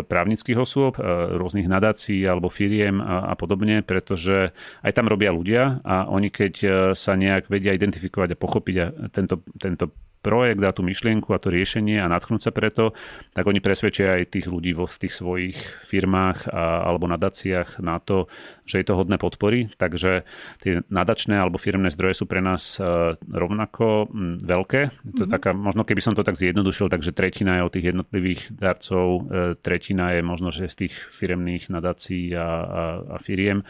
[0.05, 1.03] právnických osôb, e,
[1.37, 6.53] rôznych nadácií alebo firiem a, a podobne, pretože aj tam robia ľudia a oni keď
[6.61, 11.41] e, sa nejak vedia identifikovať a pochopiť a tento, tento projekt a tú myšlienku a
[11.41, 12.93] to riešenie a natchnúť sa preto,
[13.33, 15.57] tak oni presvedčia aj tých ľudí vo, tých svojich
[15.89, 18.29] firmách a, alebo nadáciách na to,
[18.69, 19.73] že je to hodné podpory.
[19.75, 20.23] Takže
[20.61, 24.81] tie nadačné alebo firmné zdroje sú pre nás uh, rovnako veľké.
[24.93, 25.33] Je to mm-hmm.
[25.33, 29.57] taká, možno keby som to tak zjednodušil, takže tretina je od tých jednotlivých darcov, uh,
[29.57, 32.81] tretina je možno, že z tých firemných nadácií a, a,
[33.13, 33.65] a firiem.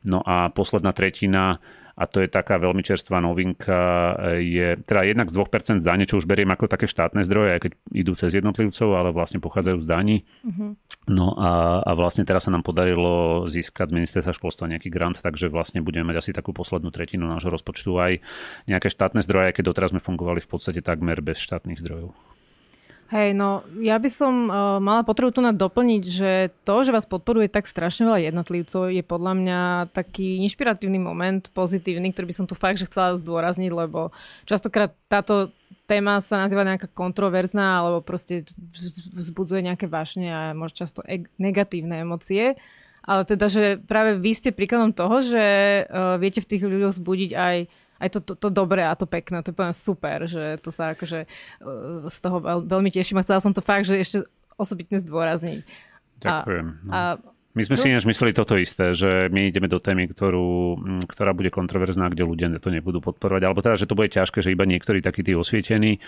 [0.00, 1.60] No a posledná tretina
[2.00, 6.24] a to je taká veľmi čerstvá novinka, je teda jednak z 2% dane, čo už
[6.24, 10.16] beriem ako také štátne zdroje, aj keď idú cez jednotlivcov, ale vlastne pochádzajú z daní.
[10.40, 10.80] Uh-huh.
[11.12, 15.52] No a, a vlastne teraz sa nám podarilo získať z ministerstva školstva nejaký grant, takže
[15.52, 18.12] vlastne budeme mať asi takú poslednú tretinu nášho rozpočtu aj
[18.64, 22.16] nejaké štátne zdroje, keď doteraz sme fungovali v podstate takmer bez štátnych zdrojov.
[23.10, 27.50] Hej, no ja by som uh, mala potrebu tu doplniť, že to, že vás podporuje
[27.50, 32.54] tak strašne veľa jednotlivcov, je podľa mňa taký inšpiratívny moment, pozitívny, ktorý by som tu
[32.54, 34.14] fakt že chcela zdôrazniť, lebo
[34.46, 35.50] častokrát táto
[35.90, 38.46] téma sa nazýva nejaká kontroverzná, alebo proste
[39.18, 42.54] vzbudzuje nejaké vášne a možno často e- negatívne emócie.
[43.02, 45.42] Ale teda, že práve vy ste príkladom toho, že
[45.90, 47.56] uh, viete v tých ľuďoch zbudiť aj
[48.00, 49.44] aj to, to, to dobré a to pekné.
[49.44, 53.44] To je úplne super, že to sa akože uh, z toho veľmi teším a chcela
[53.44, 54.18] som to fakt, že ešte
[54.56, 55.62] osobitne zdôrazniť.
[56.20, 56.66] Ďakujem.
[56.66, 56.90] A, no.
[56.92, 57.00] a
[57.50, 60.78] my sme si ináč mysleli toto isté, že my ideme do témy, ktorú,
[61.10, 63.42] ktorá bude kontroverzná, kde ľudia to nebudú podporovať.
[63.42, 65.98] Alebo teda, že to bude ťažké, že iba niektorí takí tí osvietení.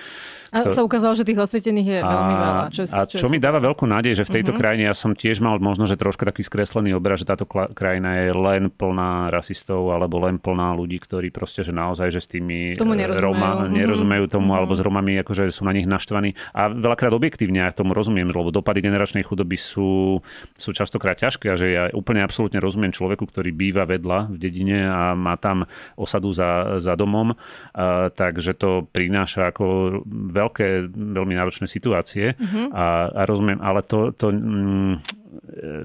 [0.55, 2.63] A sa ukázalo, že tých osvietených je a, veľmi veľa.
[2.71, 4.63] Čo, a čo, čo mi dáva veľkú nádej, že v tejto uh-huh.
[4.63, 8.31] krajine ja som tiež mal možno, že troška taký skreslený obraz, že táto krajina je
[8.31, 12.95] len plná rasistov alebo len plná ľudí, ktorí proste, že naozaj, že s tými tomu
[12.95, 13.73] nerozumejú, Roma, uh-huh.
[13.75, 14.63] nerozumejú tomu, uh-huh.
[14.63, 16.39] alebo s Romami, akože sú na nich naštvaní.
[16.55, 20.23] A veľakrát objektívne ja tomu rozumiem, lebo dopady generačnej chudoby sú,
[20.55, 24.85] sú častokrát ťažké a že ja úplne absolútne rozumiem človeku, ktorý býva vedľa v dedine
[24.85, 25.65] a má tam
[25.95, 32.67] osadu za, za domom, a, takže to prináša ako veľké, veľmi náročné situácie mm-hmm.
[32.75, 35.23] a, a rozumiem, ale to, to mm,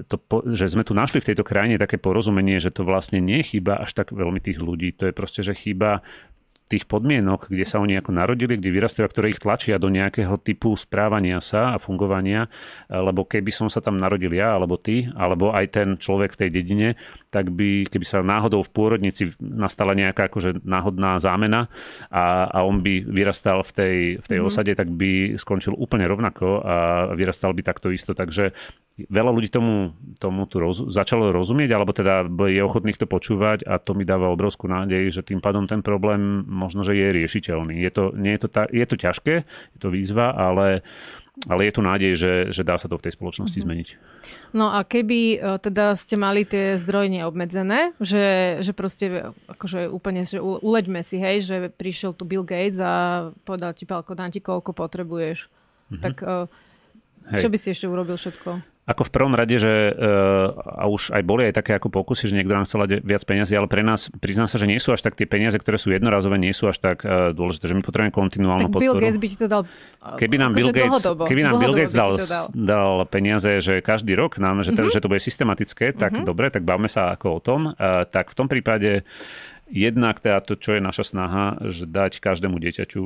[0.08, 0.16] to,
[0.52, 3.80] že sme tu našli v tejto krajine také porozumenie, že to vlastne nie je chyba
[3.80, 4.92] až tak veľmi tých ľudí.
[5.00, 6.04] To je proste, že chyba
[6.68, 10.36] tých podmienok, kde sa oni ako narodili, kde vyrastajú a ktoré ich tlačia do nejakého
[10.38, 12.46] typu správania sa a fungovania,
[12.92, 16.50] lebo keby som sa tam narodil ja, alebo ty, alebo aj ten človek v tej
[16.52, 16.88] dedine,
[17.28, 21.68] tak by, keby sa náhodou v pôrodnici nastala nejaká akože náhodná zámena
[22.08, 24.48] a, a on by vyrastal v tej, v tej mm-hmm.
[24.48, 26.76] osade, tak by skončil úplne rovnako a
[27.12, 28.16] vyrastal by takto isto.
[28.16, 28.56] Takže
[29.06, 33.78] veľa ľudí tomu, tomu tu roz, začalo rozumieť, alebo teda je ochotných to počúvať a
[33.78, 37.78] to mi dáva obrovskú nádej, že tým pádom ten problém možno, že je riešiteľný.
[37.78, 40.82] Je to, nie je, to ta, je to ťažké, je to výzva, ale
[41.46, 43.68] ale je tu nádej, že, že dá sa to v tej spoločnosti mm-hmm.
[43.70, 43.88] zmeniť.
[44.56, 50.40] No a keby teda ste mali tie zdroje neobmedzené, že, že proste akože úplne, že
[50.40, 54.72] uleďme si, hej, že prišiel tu Bill Gates a povedal ti, Pálko, dám ti koľko
[54.72, 55.46] potrebuješ.
[55.46, 56.00] Mm-hmm.
[56.00, 57.40] Tak hej.
[57.44, 58.77] čo by si ešte urobil všetko?
[58.88, 62.34] Ako v prvom rade, že uh, a už aj boli aj také ako pokusy, že
[62.40, 65.12] niekto nám chcel viac peniazy, ale pre nás prizná sa, že nie sú až tak
[65.12, 68.72] tie peniaze, ktoré sú jednorazové, nie sú až tak uh, dôležité, že my potrebujeme kontinuálnu
[68.72, 68.96] tak podporu.
[68.96, 69.62] Bill Gates by ti to dal
[69.98, 72.46] Keby nám Bill Gates, keby nám Bill Gates dal, dal.
[72.54, 74.88] dal peniaze, že každý rok nám, že, uh-huh.
[74.88, 76.24] že to bude systematické, tak uh-huh.
[76.24, 77.60] dobre, tak bavme sa ako o tom.
[78.08, 79.04] Tak v tom prípade
[79.68, 83.02] Jednak teda to, čo je naša snaha, že dať každému dieťaťu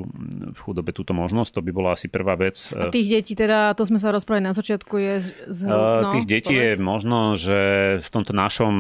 [0.55, 2.71] v chudobe túto možnosť, to by bola asi prvá vec.
[2.71, 5.15] A tých detí teda, to sme sa rozprávali na začiatku, je
[5.51, 6.63] z, no, Tých detí povedz.
[6.63, 7.59] je možno, že
[7.99, 8.75] v tomto našom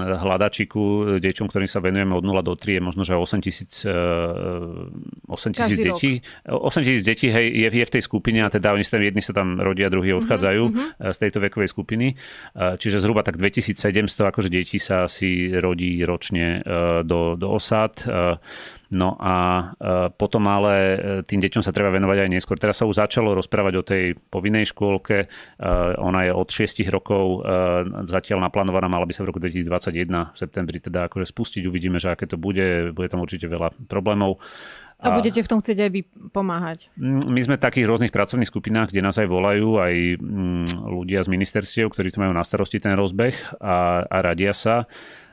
[0.00, 5.56] hľadačiku deťom, ktorým sa venujeme od 0 do 3, je možno, že 8 tisíc, 8
[5.56, 6.24] tisíc detí.
[6.48, 6.72] Rok.
[6.72, 9.22] 8 tisíc detí hej, je, je v tej skupine a teda oni sa tam, jedni
[9.22, 11.12] sa tam rodia, druhí mhm, odchádzajú uh-huh.
[11.12, 12.16] z tejto vekovej skupiny.
[12.56, 13.76] Čiže zhruba tak 2700
[14.08, 16.64] akože detí sa asi rodí ročne
[17.10, 17.98] do, do osad.
[18.06, 18.38] E,
[18.94, 20.96] no a e, potom ale e,
[21.26, 22.54] tým deťom sa treba venovať aj neskôr.
[22.54, 25.26] Teraz sa už začalo rozprávať o tej povinnej škôlke.
[25.98, 27.42] Ona je od 6 rokov
[28.06, 31.66] zatiaľ naplánovaná, mala by sa v roku 2021 v septembri teda akože spustiť.
[31.66, 32.94] Uvidíme, že aké to bude.
[32.94, 34.38] Bude tam určite veľa problémov.
[35.00, 36.92] A budete v tom chcieť aj vy pomáhať?
[37.00, 41.24] Mm, my sme v takých rôznych pracovných skupinách, kde nás aj volajú aj mm, ľudia
[41.24, 43.32] z ministerstiev, ktorí tu majú na starosti ten rozbeh
[43.64, 44.84] a, a radia sa.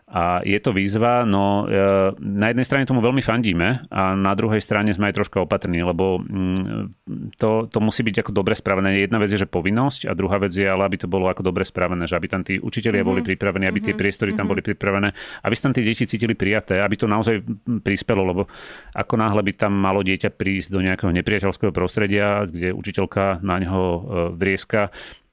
[0.08, 4.64] A je to výzva, no e, na jednej strane tomu veľmi fandíme a na druhej
[4.64, 9.04] strane sme aj troška opatrní, lebo mm, to, to musí byť ako dobre spravené.
[9.04, 11.68] Jedna vec je, že povinnosť a druhá vec je, ale aby to bolo ako dobre
[11.68, 13.20] spravené, že aby tam tí učitelia mm-hmm.
[13.20, 13.88] boli pripravení, aby mm-hmm.
[13.92, 14.00] tie mhm.
[14.00, 14.52] priestory tam mm-hmm.
[14.56, 15.10] boli pripravené,
[15.44, 17.44] aby sa tam tí deti cítili prijaté, aby to naozaj
[17.84, 18.48] prispelo, lebo
[18.96, 23.84] ako náhle by tam malo dieťa prísť do nejakého nepriateľského prostredia, kde učiteľka na neho
[23.84, 24.00] e,
[24.40, 24.88] vrieska,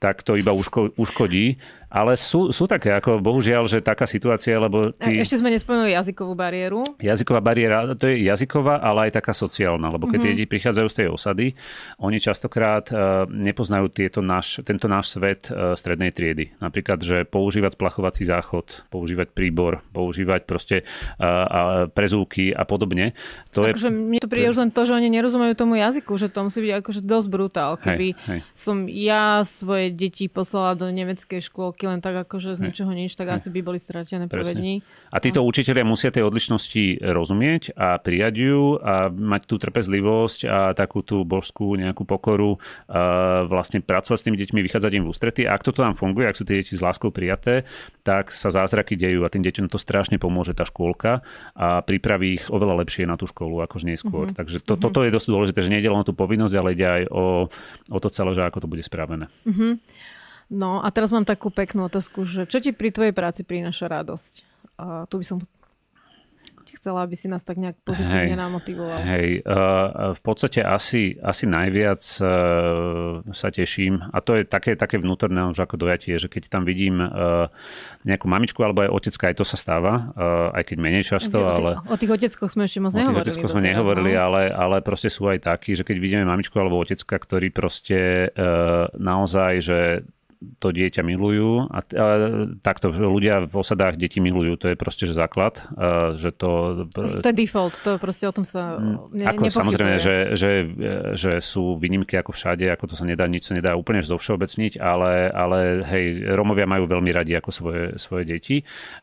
[0.04, 1.56] tak to iba uško, uškodí
[1.94, 4.90] ale sú, sú také, ako bohužiaľ, že taká situácia, lebo...
[4.90, 5.14] Ty...
[5.14, 6.83] Ešte sme nespomenuli jazykovú bariéru.
[6.98, 10.35] Jazyková bariéra, to je jazyková, ale aj taká sociálna, lebo keď mm-hmm.
[10.42, 11.46] deti prichádzajú z tej osady,
[12.02, 16.50] oni častokrát uh, nepoznajú tieto náš, tento náš svet uh, strednej triedy.
[16.59, 23.14] Napríklad, že používať splachovací záchod, používať príbor, používať proste uh, prezúky a podobne.
[23.54, 23.94] To akože je...
[23.94, 26.72] mne to príde už len to, že oni nerozumejú tomu jazyku, že to musí byť
[26.83, 27.78] akože dosť brutál.
[27.78, 28.40] Keby hej, hej.
[28.50, 33.30] som ja svoje deti poslala do nemeckej škôlky len tak akože z ničoho nič, tak
[33.30, 34.74] asi by boli stratené prvé dní.
[35.12, 40.58] A títo učiteľia musia tej odlišnosti rozumieť a prijať ju a mať tú trpezlivosť a
[40.74, 42.58] takú tú božskú nejakú pokoru
[42.90, 45.42] a vlastne pracovať s tými deťmi, vychádzať im v ústrety.
[45.46, 47.68] A ak toto tam funguje, ak sú tie deti s láskou prijaté,
[48.02, 52.44] tak sa zázraky dejú a tým deťom to strašne pomôže tá škôlka a pripraví ich
[52.50, 54.26] oveľa lepšie na tú školu ako neskôr.
[54.28, 54.38] Mm-hmm.
[54.38, 54.82] Takže to, mhm.
[54.82, 57.24] toto je dosť dôležité, že nie je len o tú povinnosť, ale ide aj o,
[57.92, 59.28] o to celé, že ako to bude spravené.
[59.46, 59.72] Mm-hmm.
[60.52, 64.35] No a teraz mám takú peknú otázku, že čo ti pri tvojej práci prináša radosť?
[64.76, 65.38] A tu by som
[66.85, 69.00] chcela, aby si nás tak nejak pozitívne hej, namotivoval.
[69.00, 75.00] Hej, uh, v podstate asi, asi najviac uh, sa teším, a to je také, také
[75.00, 77.48] vnútorné už ako dojatie, že keď tam vidím uh,
[78.04, 81.48] nejakú mamičku alebo aj otecka, aj to sa stáva, uh, aj keď menej často, o,
[81.48, 81.70] ale...
[81.88, 83.16] O tých oteckoch sme ešte moc nehovorili.
[83.16, 84.20] O tých oteckoch sme nehovorili, no?
[84.20, 88.92] ale, ale proste sú aj takí, že keď vidíme mamičku alebo otecka, ktorí proste uh,
[89.00, 89.80] naozaj, že
[90.59, 92.07] to dieťa milujú a, a
[92.61, 96.85] takto ľudia v osadách deti milujú, to je proste že základ, a, že to...
[96.94, 100.50] To je default, to proste o tom sa mm, ne, Ako samozrejme, že, že,
[101.14, 105.30] že sú výnimky ako všade, ako to sa nedá, nič sa nedá úplne zovšeobecniť, ale,
[105.30, 108.57] ale hej, Romovia majú veľmi radi ako svoje, svoje deti.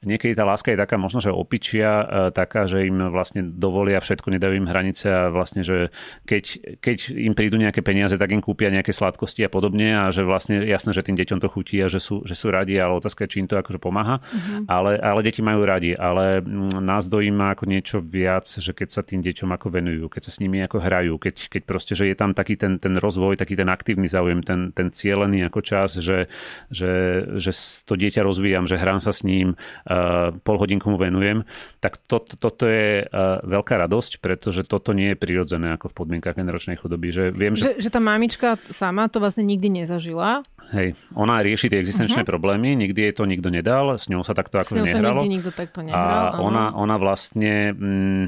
[0.03, 2.03] Niekedy tá láska je taká možno, že opičia,
[2.35, 5.93] taká, že im vlastne dovolia všetko, nedajú im hranice a vlastne, že
[6.27, 10.25] keď, keď im prídu nejaké peniaze, tak im kúpia nejaké sladkosti a podobne a že
[10.27, 12.99] vlastne jasné, že tým deťom deťom to chutí a že sú, že sú radi, ale
[12.99, 14.19] otázka je, či im to akože pomáha.
[14.19, 14.67] Uh-huh.
[14.67, 19.01] Ale, ale deti majú radi, ale mm, nás dojíma ako niečo viac, že keď sa
[19.07, 22.15] tým deťom ako venujú, keď sa s nimi ako hrajú, keď, keď proste, že je
[22.19, 26.27] tam taký ten, ten rozvoj, taký ten aktívny záujem, ten, ten cielený ako čas, že,
[26.67, 27.51] že, že
[27.87, 29.55] to dieťa rozvíjam, že hrám sa s ním,
[29.87, 31.47] uh, pol hodinku mu venujem,
[31.79, 35.97] tak to, to, toto je uh, veľká radosť, pretože toto nie je prirodzené ako v
[36.03, 37.13] podmienkach generačnej chudoby.
[37.13, 37.77] Že, viem, že...
[37.77, 42.31] Že, že tá mamička sama to vlastne nikdy nezažila Hej, ona rieši tie existenčné uh-huh.
[42.33, 45.21] problémy, nikdy jej to nikto nedal, s ňou sa takto ako nehralo.
[45.21, 46.33] Sa nikdy nikto takto nehral.
[46.33, 48.23] A ona, ona vlastne mm,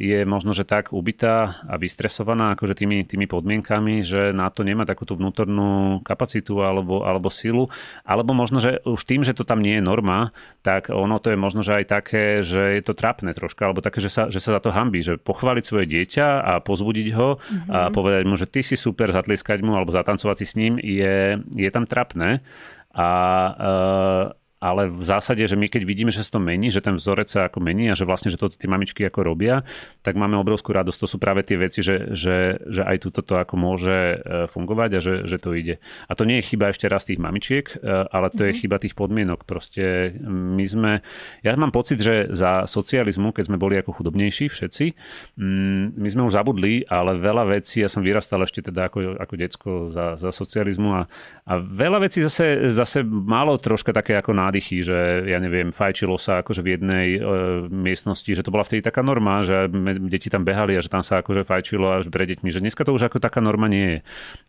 [0.00, 4.88] je možno, že tak ubitá a vystresovaná akože tými, tými podmienkami, že na to nemá
[4.88, 7.68] takúto vnútornú kapacitu alebo, alebo silu.
[8.08, 10.32] Alebo možno, že už tým, že to tam nie je norma,
[10.64, 14.00] tak ono to je možno, že aj také, že je to trápne troška, alebo také,
[14.00, 17.68] že sa, že sa za to hambí, že pochváliť svoje dieťa a pozbudiť ho uh-huh.
[17.68, 21.40] a povedať mu, že ty si super, zatlieskať mu alebo zatancovať si s ním je,
[21.56, 22.27] je tam trapné.
[22.94, 27.30] A ale v zásade, že my keď vidíme, že sa to mení, že ten vzorec
[27.30, 29.62] sa ako mení a že vlastne, že to tie mamičky ako robia,
[30.02, 30.98] tak máme obrovskú radosť.
[30.98, 34.90] To sú práve tie veci, že, že, že aj túto to ako môže e, fungovať
[34.98, 35.78] a že, že to ide.
[36.10, 37.74] A to nie je chyba ešte raz tých mamičiek, e,
[38.10, 38.46] ale to mm-hmm.
[38.50, 38.60] je mhm.
[38.66, 39.46] chyba tých podmienok.
[39.46, 40.92] Proste my sme,
[41.46, 44.84] ja mám pocit, že za socializmu, keď sme boli ako chudobnejší všetci,
[45.98, 49.70] my sme už zabudli, ale veľa vecí, ja som vyrastal ešte teda ako, ako decko
[49.94, 51.02] za, za socializmu a,
[51.46, 56.40] a veľa vecí zase, zase malo troška také ako nádychy, že ja neviem, fajčilo sa
[56.40, 57.20] akože v jednej e,
[57.68, 59.68] miestnosti, že to bola vtedy taká norma, že
[60.08, 62.96] deti tam behali a že tam sa akože fajčilo až pre deťmi, že dneska to
[62.96, 63.98] už ako taká norma nie je.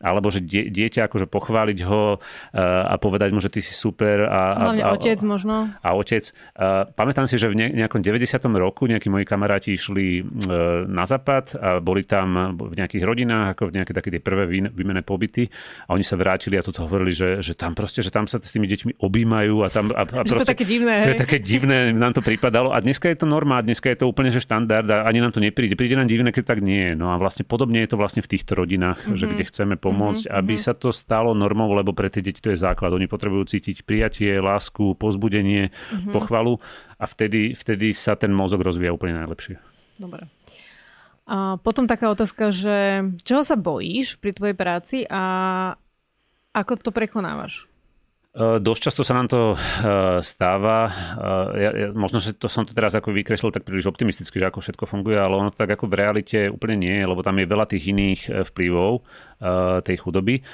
[0.00, 2.18] Alebo že die, dieťa akože pochváliť ho e,
[2.60, 4.24] a povedať mu, že ty si super.
[4.24, 5.68] A, Hlavne a, otec možno.
[5.84, 6.32] A otec.
[6.56, 8.24] A e, pamätám si, že v nejakom 90.
[8.56, 10.22] roku nejakí moji kamaráti išli e,
[10.88, 15.04] na západ a boli tam v nejakých rodinách, ako v nejaké také tie prvé výmené
[15.04, 15.50] pobyty
[15.86, 18.54] a oni sa vrátili a toto hovorili, že, že tam proste, že tam sa s
[18.54, 20.96] tými deťmi objímajú a tam a, a proste, to je také divné.
[21.06, 22.74] To je také divné, nám to pripadalo.
[22.74, 25.40] A dneska je to norma, dneska je to úplne že štandard a ani nám to
[25.40, 25.78] nepríde.
[25.78, 26.92] Príde nám divné, keď tak nie.
[26.98, 29.18] No a vlastne podobne je to vlastne v týchto rodinách, mm-hmm.
[29.18, 30.38] že kde chceme pomôcť, mm-hmm.
[30.42, 32.90] aby sa to stalo normou, lebo pre tie deti to je základ.
[32.90, 36.12] Oni potrebujú cítiť prijatie, lásku, pozbudenie, mm-hmm.
[36.12, 36.58] pochvalu
[36.98, 39.56] a vtedy, vtedy sa ten mozog rozvíja úplne najlepšie.
[39.96, 40.26] Dobre.
[41.30, 45.22] A potom taká otázka, že čoho sa bojíš pri tvojej práci a
[46.50, 47.69] ako to prekonávaš?
[48.30, 49.56] E, dosť často sa nám to e,
[50.22, 50.78] stáva.
[50.86, 50.92] E,
[51.58, 54.62] ja, ja, možno, že to som to teraz ako vykreslil tak príliš optimisticky, že ako
[54.62, 57.90] všetko funguje, ale ono tak ako v realite úplne nie lebo tam je veľa tých
[57.90, 58.20] iných
[58.54, 59.02] vplyvov
[59.82, 60.44] tej chudoby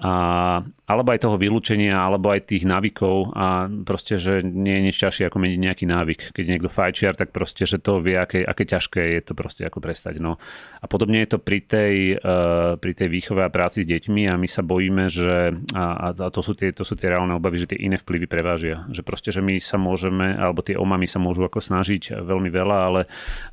[0.00, 4.96] a, alebo aj toho vylúčenia, alebo aj tých návykov a proste, že nie je nič
[4.96, 6.20] ťažšie ako meniť nejaký návyk.
[6.32, 9.84] Keď niekto fajčiar, tak proste, že to vie, aké, aké ťažké je to proste ako
[9.84, 10.16] prestať.
[10.16, 10.40] No.
[10.80, 14.40] A podobne je to pri tej, uh, pri tej výchove a práci s deťmi a
[14.40, 17.76] my sa bojíme, že a, a to, sú tie, to sú tie reálne obavy, že
[17.76, 18.88] tie iné vplyvy prevážia.
[18.88, 22.76] Že proste, že my sa môžeme, alebo tie omamy sa môžu ako snažiť veľmi veľa,
[22.88, 23.02] ale,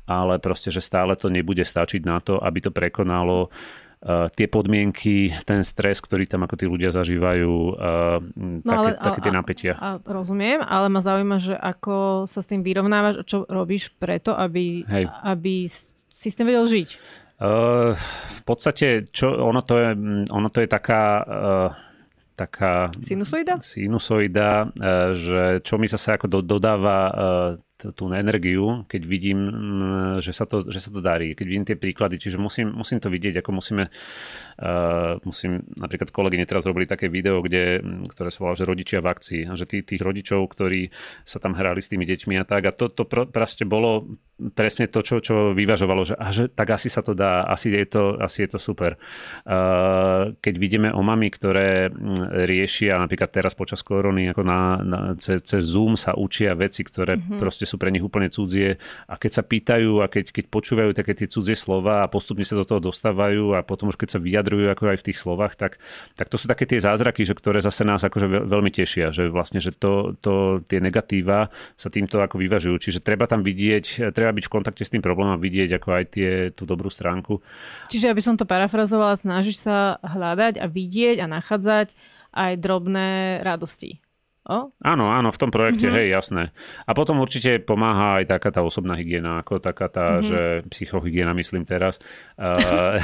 [0.08, 3.52] ale proste, že stále to nebude stačiť na to, aby to prekonalo
[4.06, 7.54] tie podmienky, ten stres, ktorý tam ako tí ľudia zažívajú,
[8.38, 9.72] no, také, ale, také tie napätia.
[9.74, 14.38] A, a, rozumiem, ale ma zaujíma, že ako sa s tým vyrovnávaš, čo robíš preto,
[14.38, 14.86] aby,
[15.26, 15.66] aby
[16.14, 16.88] si s tým vedel žiť.
[17.38, 17.94] Uh,
[18.38, 19.90] v podstate, čo, ono, to je,
[20.30, 21.02] ono to je taká...
[21.26, 21.70] Uh,
[22.38, 23.58] taká sinusoida?
[23.58, 24.70] Sinusoida,
[25.18, 27.10] že čo mi zase ako do, dodáva
[27.78, 31.78] tú energiu, keď vidím, mm, že sa to, že sa to darí, keď vidím tie
[31.78, 37.06] príklady, čiže musím, musím to vidieť, ako musíme, uh, musím, napríklad kolegyne teraz robili také
[37.06, 40.42] video, kde, mm, ktoré sa volá, že rodičia v akcii, a že tí, tých rodičov,
[40.50, 40.90] ktorí
[41.22, 45.02] sa tam hrali s tými deťmi a tak, a to, to proste bolo presne to,
[45.02, 48.46] čo, čo vyvažovalo, že, a že tak asi sa to dá, asi je to, asi
[48.46, 48.94] je to super.
[49.42, 54.98] Uh, keď vidíme o mami, ktoré mm, riešia, napríklad teraz počas korony, ako na, na,
[55.18, 57.38] cez, cez Zoom sa učia veci, ktoré mm-hmm.
[57.38, 61.12] proste sú pre nich úplne cudzie a keď sa pýtajú a keď, keď počúvajú také
[61.12, 64.72] tie cudzie slova a postupne sa do toho dostávajú a potom už keď sa vyjadrujú
[64.72, 65.76] ako aj v tých slovách, tak,
[66.16, 69.60] tak to sú také tie zázraky, že ktoré zase nás akože veľmi tešia, že vlastne,
[69.60, 72.80] že to, to, tie negatíva sa týmto ako vyvažujú.
[72.80, 76.04] Čiže treba tam vidieť, treba byť v kontakte s tým problémom a vidieť ako aj
[76.08, 77.44] tie, tú dobrú stránku.
[77.92, 81.92] Čiže aby som to parafrazovala, snažíš sa hľadať a vidieť a nachádzať
[82.32, 84.00] aj drobné radosti.
[84.48, 84.72] O?
[84.80, 85.98] Áno, áno, v tom projekte, mm-hmm.
[86.00, 86.42] hej, jasné.
[86.88, 90.24] A potom určite pomáha aj taká tá osobná hygiena, ako taká tá, mm-hmm.
[90.24, 90.40] že
[90.72, 92.00] psychohygiena myslím teraz.
[92.40, 92.96] Uh,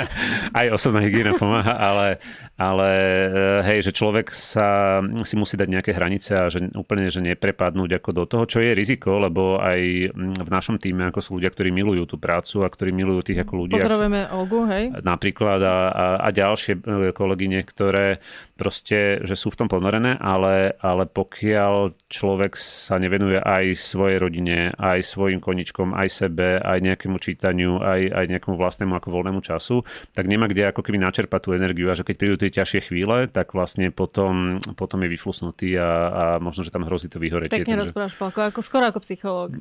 [0.62, 2.22] aj osobná hygiena pomáha, ale,
[2.54, 7.18] ale eh, hej, že človek sa si musí dať nejaké hranice a že úplne, že
[7.18, 11.30] neprepadnúť ako do toho, čo je riziko, lebo aj mm, v našom týme ako sú
[11.42, 13.74] ľudia, ktorí milujú tú prácu a ktorí milujú tých ako ľudí.
[13.74, 14.94] Pozdravujeme Olgu, hej.
[15.02, 18.22] Napríklad a, a, a ďalšie eh, kolegyne, ktoré
[18.62, 24.76] proste, že sú v tom ponorené, ale, ale pokiaľ človek sa nevenuje aj svojej rodine,
[24.76, 29.80] aj svojim koničkom, aj sebe, aj nejakému čítaniu, aj, aj nejakému vlastnému ako voľnému času,
[30.12, 33.32] tak nemá kde ako keby načerpať tú energiu a že keď prídu tie ťažšie chvíle,
[33.32, 37.64] tak vlastne potom, potom je vyflusnutý a, a možno, že tam hrozí to vyhoretie.
[37.64, 37.88] Pekne takže...
[37.88, 39.56] rozprávaš, Palko, ako, skoro ako psychológ.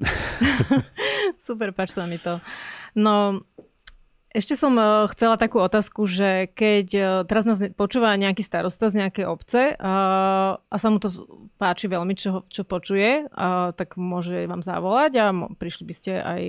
[1.47, 2.43] Super, páč sa mi to.
[2.91, 3.47] No,
[4.31, 9.03] Ešte som uh, chcela takú otázku, že keď uh, teraz nás počúva nejaký starosta z
[9.03, 11.11] nejakej obce uh, a sa mu to
[11.61, 13.29] páči veľmi, čo, čo počuje,
[13.77, 15.29] tak môže vám zavolať a
[15.61, 16.41] prišli by ste aj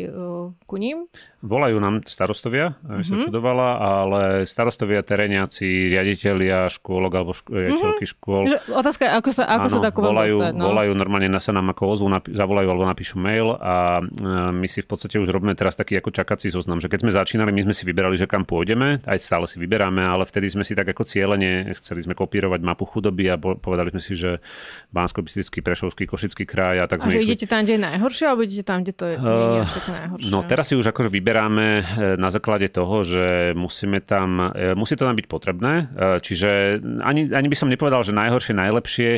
[0.64, 1.04] ku ním?
[1.44, 3.04] Volajú nám starostovia, mm-hmm.
[3.04, 8.22] sa čudovala, ale starostovia, tereniaci, riaditeľia škôlok alebo šk- riaditeľky mm-hmm.
[8.24, 8.42] škôl.
[8.72, 10.64] Otázka je, ako sa, ako áno, sa dá volajú, dostať, no?
[10.72, 14.00] volajú, normálne sa nám ako ozvu, napi- zavolajú alebo napíšu mail a
[14.48, 17.52] my si v podstate už robíme teraz taký ako čakací zoznam, že keď sme začínali,
[17.52, 20.60] my sme sme si vyberali, že kam pôjdeme, aj stále si vyberáme, ale vtedy sme
[20.60, 24.44] si tak ako cieľene chceli sme kopírovať mapu chudoby a povedali sme si, že
[24.92, 27.28] bansko Prešovský, Košický kraj a tak a sme že išli...
[27.32, 30.28] idete tam, kde je najhoršie, alebo idete tam, kde to je, uh, je najhoršie?
[30.28, 31.84] No teraz si už akože vyberáme eh,
[32.20, 37.32] na základe toho, že musíme tam, eh, musí to tam byť potrebné, eh, čiže ani,
[37.32, 39.10] ani by som nepovedal, že najhoršie, najlepšie,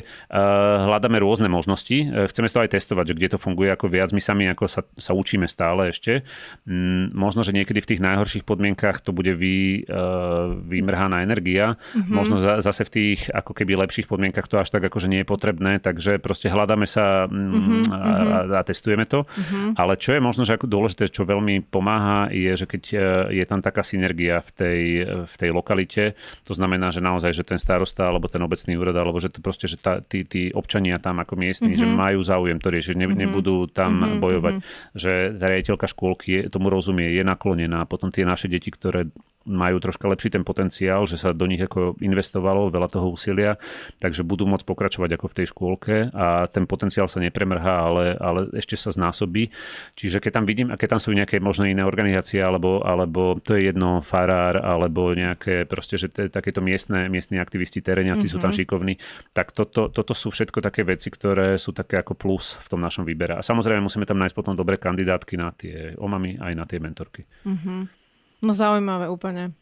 [0.84, 4.46] hľadáme rôzne možnosti, chceme to aj testovať, že kde to funguje ako viac, my sami
[4.46, 6.22] ako sa, sa učíme stále ešte.
[6.68, 11.80] Mm, možno, že niekedy v tých najhorších lepších podmienkach to bude vy, uh, vymrhaná energia.
[11.96, 12.12] Mm-hmm.
[12.12, 15.28] Možno za, zase v tých ako keby lepších podmienkach to až tak akože nie je
[15.28, 17.88] potrebné, takže proste hľadáme sa mm-hmm.
[17.88, 19.24] a, a, a testujeme to.
[19.24, 19.80] Mm-hmm.
[19.80, 22.96] Ale čo je možno, že ako dôležité, čo veľmi pomáha, je, že keď e,
[23.40, 24.80] je tam taká synergia v tej,
[25.24, 26.04] v tej lokalite,
[26.44, 29.72] to znamená, že naozaj, že ten starosta alebo ten obecný úrad, alebo že to proste,
[29.72, 31.88] že tá, tí, tí občania tam ako miestni, mm-hmm.
[31.88, 33.20] že majú záujem to riešiť, ne, mm-hmm.
[33.24, 34.20] nebudú tam mm-hmm.
[34.20, 35.00] bojovať, mm-hmm.
[35.00, 39.06] že riaditeľka škôlky je, tomu rozumie, je naklonená, potom tie naše deti, ktoré
[39.44, 43.60] majú troška lepší ten potenciál, že sa do nich ako investovalo veľa toho úsilia,
[44.00, 48.40] takže budú môcť pokračovať ako v tej škôlke a ten potenciál sa nepremrhá, ale, ale
[48.56, 49.52] ešte sa znásobí.
[50.00, 53.54] Čiže keď tam vidím, a keď tam sú nejaké možno iné organizácie, alebo, alebo to
[53.54, 58.32] je jedno farár, alebo nejaké proste, že t- takéto miestne, miestni aktivisti, teréniaci mm-hmm.
[58.32, 58.58] sú tam mhm.
[58.64, 58.94] šikovní,
[59.36, 63.04] tak toto, toto sú všetko také veci, ktoré sú také ako plus v tom našom
[63.04, 63.36] výbere.
[63.36, 67.28] A samozrejme musíme tam nájsť potom dobré kandidátky na tie omamy aj na tie mentorky.
[67.44, 68.03] Mm-hmm.
[68.44, 69.56] No zaujímavé úplne.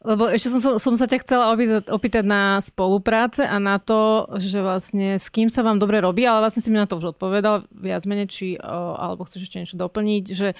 [0.00, 4.64] Lebo ešte som, som sa ťa chcela opýtať, opýtať na spolupráce a na to, že
[4.64, 7.68] vlastne s kým sa vám dobre robí, ale vlastne si mi na to už odpovedal
[7.68, 10.56] viac menej, či, alebo chceš ešte niečo doplniť, že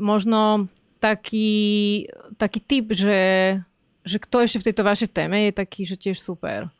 [0.00, 0.72] možno
[1.04, 2.08] taký,
[2.40, 3.20] taký typ, že,
[4.08, 6.72] že kto ešte v tejto vašej téme je taký, že tiež super.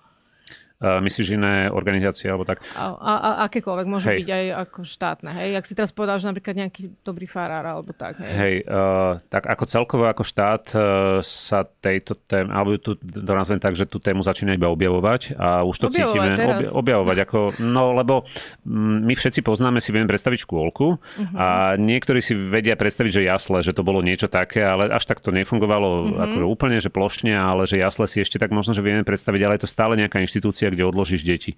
[0.79, 2.62] Myslíš iné organizácie alebo tak?
[2.79, 4.22] A, a, a akékoľvek, môže hej.
[4.22, 5.51] byť aj ako štátne, hej?
[5.59, 8.31] Ak si teraz povedal, že napríklad nejaký dobrý farár alebo tak, hej?
[8.31, 10.83] Hej, uh, tak ako celkovo ako štát uh,
[11.26, 15.66] sa tejto téme, alebo tu to nazvem tak, že tú tému začína iba objavovať a
[15.66, 16.47] už to objavovať cítime.
[16.47, 18.22] Obja, objavovať, ako, no lebo
[18.62, 21.35] mm, my všetci poznáme, si vieme predstaviť škôlku uh-huh.
[21.35, 25.18] a niektorí si vedia predstaviť, že jasle, že to bolo niečo také, ale až tak
[25.18, 26.22] to nefungovalo uh-huh.
[26.22, 29.59] ako úplne, že plošne, ale že jasle si ešte tak možno, že vieme predstaviť, ale
[29.59, 31.57] je to stále nejaká inštitúcia, kde odložíš deti.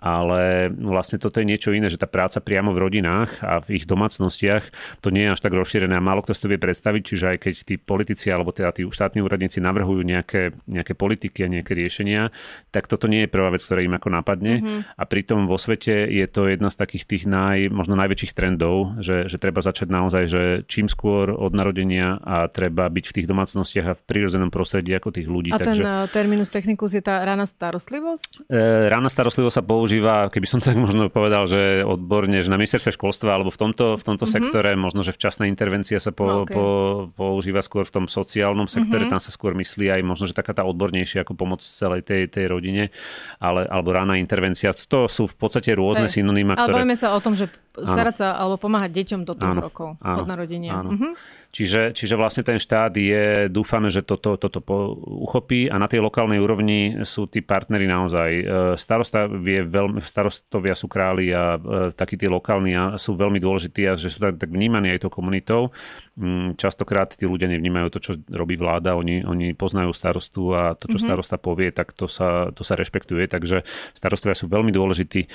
[0.00, 3.84] Ale vlastne toto je niečo iné, že tá práca priamo v rodinách a v ich
[3.84, 7.26] domácnostiach, to nie je až tak rozšírené a málo kto si to vie predstaviť, čiže
[7.26, 11.72] aj keď tí politici alebo teda tí štátni úradníci navrhujú nejaké, nejaké politiky a nejaké
[11.72, 12.28] riešenia,
[12.70, 14.60] tak toto nie je prvá vec, ktorá im ako napadne.
[14.60, 14.80] Mm-hmm.
[15.00, 19.26] A pritom vo svete je to jedna z takých tých naj, možno najväčších trendov, že,
[19.26, 23.86] že treba začať naozaj, že čím skôr od narodenia a treba byť v tých domácnostiach
[23.88, 25.50] a v prírodzenom prostredí ako tých ľudí.
[25.50, 28.49] A ten Takže, eh, terminus technicus je tá rána starostlivosť?
[28.50, 32.98] E, rána starostlivosť sa používa, keby som tak možno povedal, že odborne, že na ministerstve
[32.98, 34.42] školstva alebo v tomto, v tomto mm-hmm.
[34.42, 36.58] sektore, možno, že včasná intervencia sa po, no, okay.
[36.58, 36.66] po,
[37.14, 39.14] používa skôr v tom sociálnom sektore, mm-hmm.
[39.14, 42.50] tam sa skôr myslí aj možno, že taká tá odbornejšia ako pomoc celej tej, tej
[42.50, 42.90] rodine,
[43.38, 44.74] ale, alebo rána intervencia.
[44.74, 46.18] To sú v podstate rôzne hey.
[46.18, 46.74] synonymá, ktoré...
[46.74, 50.18] Ale bavíme sa o tom, že starať sa alebo pomáhať deťom do troch rokov áno,
[50.18, 50.74] od narodenia.
[50.74, 50.90] Áno.
[50.98, 51.12] Mm-hmm.
[51.50, 55.98] Čiže, čiže vlastne ten štát je, dúfame, že toto, toto po, uchopí a na tej
[55.98, 58.30] lokálnej úrovni sú tí partnery naozaj.
[58.30, 58.44] E,
[58.78, 63.82] starosta vie veľmi, starostovia sú králi a e, takí tí lokálni a sú veľmi dôležití
[63.90, 65.74] a že sú tak, tak vnímaní aj tou komunitou.
[66.20, 70.86] Mm, častokrát tí ľudia nevnímajú to, čo robí vláda, oni, oni poznajú starostu a to,
[70.86, 71.06] čo mm-hmm.
[71.10, 75.20] starosta povie, tak to sa, to sa rešpektuje, takže starostovia sú veľmi dôležití.
[75.24, 75.28] E,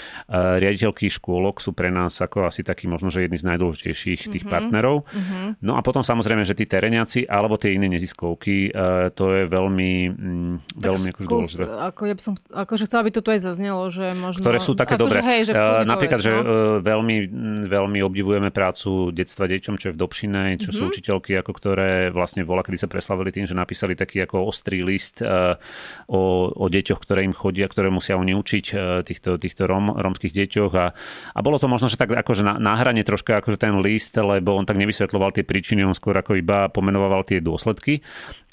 [0.63, 4.47] riaditeľky škôlok sú pre nás ako asi taký možno, že jedný z najdôležitejších tých mm-hmm.
[4.47, 5.03] partnerov.
[5.09, 5.66] Mm-hmm.
[5.66, 9.93] No a potom samozrejme, že tí tereňáci alebo tie iné neziskovky, e, to je veľmi,
[10.13, 11.63] mm, veľmi akože dôležité.
[11.65, 14.45] Ako ja by som, akože chcela by to tu aj zaznelo, že možno...
[14.45, 15.19] Ktoré sú také akože, dobré.
[15.25, 16.37] Hej, že uh, napríklad, povedz, no?
[16.37, 16.47] že uh,
[16.85, 17.17] veľmi,
[17.65, 20.77] veľmi obdivujeme prácu detstva deťom, čo je v Dobšine, čo mm-hmm.
[20.77, 24.85] sú učiteľky, ako ktoré vlastne vola, kedy sa preslavili tým, že napísali taký ako ostrý
[24.85, 26.21] list o,
[26.53, 28.65] o deťoch, ktoré im chodia, ktoré musia oni učiť
[29.07, 30.93] týchto, týchto rom, romských deťoch a,
[31.33, 34.53] a bolo to možno, že tak akože na, na hrane troška akože ten list, lebo
[34.53, 38.03] on tak nevysvetloval tie príčiny, on skôr ako iba pomenoval tie dôsledky.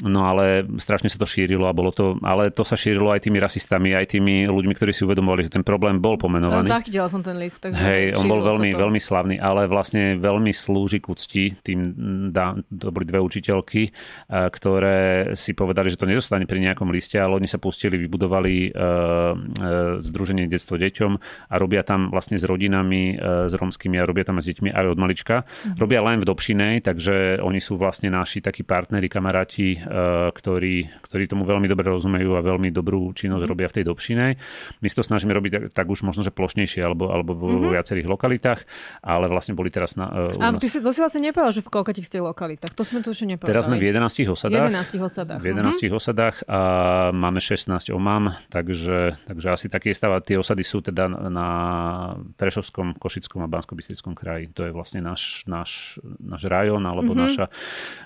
[0.03, 3.39] No ale strašne sa to šírilo a bolo to, ale to sa šírilo aj tými
[3.39, 6.67] rasistami, aj tými ľuďmi, ktorí si uvedomovali, že ten problém bol pomenovaný.
[6.67, 7.63] Zachytila som ten list.
[7.63, 11.45] Takže Hej, on bol veľmi, veľmi slavný, ale vlastne veľmi slúži k úcti.
[11.63, 11.95] Tým,
[12.35, 13.95] dá, to boli dve učiteľky,
[14.27, 18.75] ktoré si povedali, že to nedostane pri nejakom liste, ale oni sa pustili, vybudovali uh,
[18.75, 21.13] uh, Združenie Detstvo deťom
[21.47, 24.99] a robia tam vlastne s rodinami, s romskými a robia tam s deťmi aj od
[24.99, 25.37] malička.
[25.45, 25.79] Mm-hmm.
[25.79, 31.25] Robia len v Dobšinej, takže oni sú vlastne naši takí partneri, kamaráti, uh, ktorí, ktorí
[31.31, 33.53] tomu veľmi dobre rozumejú a veľmi dobrú činnosť mm-hmm.
[33.55, 34.31] robia v tej Dobšinej.
[34.83, 37.73] My si to snažíme robiť tak, tak už možno, že plošnejšie alebo, alebo vo mm-hmm.
[37.79, 38.61] viacerých lokalitách,
[39.07, 41.71] ale vlastne boli teraz na, uh, A ty si, to si vlastne nepovedal, že v
[41.71, 42.75] koľkých ste lokalitách.
[42.75, 43.55] To sme tu ešte nepovedali.
[43.55, 44.67] Teraz sme v 11 osadách.
[44.67, 45.39] 11 osadách.
[45.39, 45.95] V 11 mm-hmm.
[45.95, 46.61] osadách a
[47.15, 50.11] máme 16 omam, takže, takže asi taký je stav.
[50.25, 51.49] Tie osady sú teda na
[52.41, 53.77] Prešovskom, Košickom a bansko
[54.17, 54.49] kraji.
[54.57, 57.22] To je vlastne náš, náš, náš rajón alebo mm-hmm.
[57.29, 57.45] Naša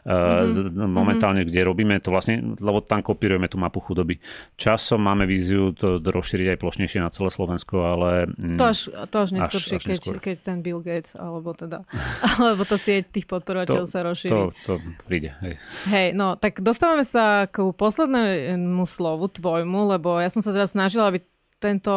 [0.04, 0.86] mm-hmm.
[0.86, 4.20] momentálne, kde robíme to vlastne, lebo tam kopírujeme tú mapu chudoby.
[4.54, 8.30] Časom máme víziu to rozšíriť aj plošnejšie na celé Slovensko, ale...
[8.36, 8.78] Mm, to až,
[9.10, 10.16] to až neskôršie, až, až neskôr.
[10.18, 11.82] keď, keď ten Bill Gates, alebo teda,
[12.40, 14.32] alebo to sieť tých podporovateľov sa rozšíri.
[14.32, 14.72] To, to
[15.08, 15.54] príde, hej.
[15.90, 21.10] Hej, no tak dostávame sa k poslednému slovu tvojmu, lebo ja som sa teda snažila,
[21.10, 21.24] aby
[21.56, 21.94] tento,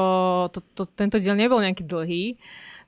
[0.55, 2.39] to, to, tento diel nebol nejaký dlhý,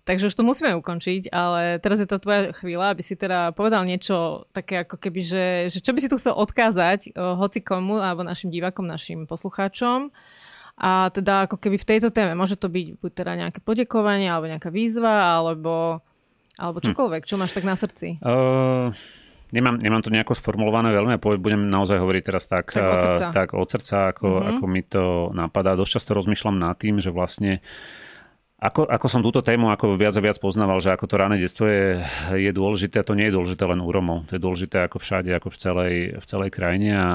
[0.03, 3.85] takže už to musíme ukončiť, ale teraz je to tvoja chvíľa, aby si teda povedal
[3.85, 8.25] niečo také ako keby, že, že čo by si tu chcel odkázať hoci komu, alebo
[8.25, 10.09] našim divákom, našim poslucháčom,
[10.81, 14.49] a teda ako keby v tejto téme, môže to byť buď teda nejaké podekovanie, alebo
[14.49, 16.01] nejaká výzva, alebo,
[16.57, 16.85] alebo hm.
[16.89, 17.21] čokoľvek.
[17.21, 17.27] Hm.
[17.29, 18.17] Čo máš tak na srdci?
[18.23, 18.89] Uh,
[19.53, 23.27] nemám, nemám to nejako sformulované veľmi a budem naozaj hovoriť teraz tak, tak od srdca,
[23.29, 24.49] tak od srdca ako, uh-huh.
[24.57, 25.03] ako mi to
[25.35, 25.77] napadá.
[25.77, 27.61] Dosť často rozmýšľam nad tým, že vlastne
[28.61, 31.65] ako, ako som túto tému ako viac a viac poznával, že ako to ráne detstvo
[31.65, 32.05] je,
[32.37, 35.49] je dôležité, to nie je dôležité len u Romov, to je dôležité ako všade, ako
[35.49, 37.09] v celej, v celej krajine a, a,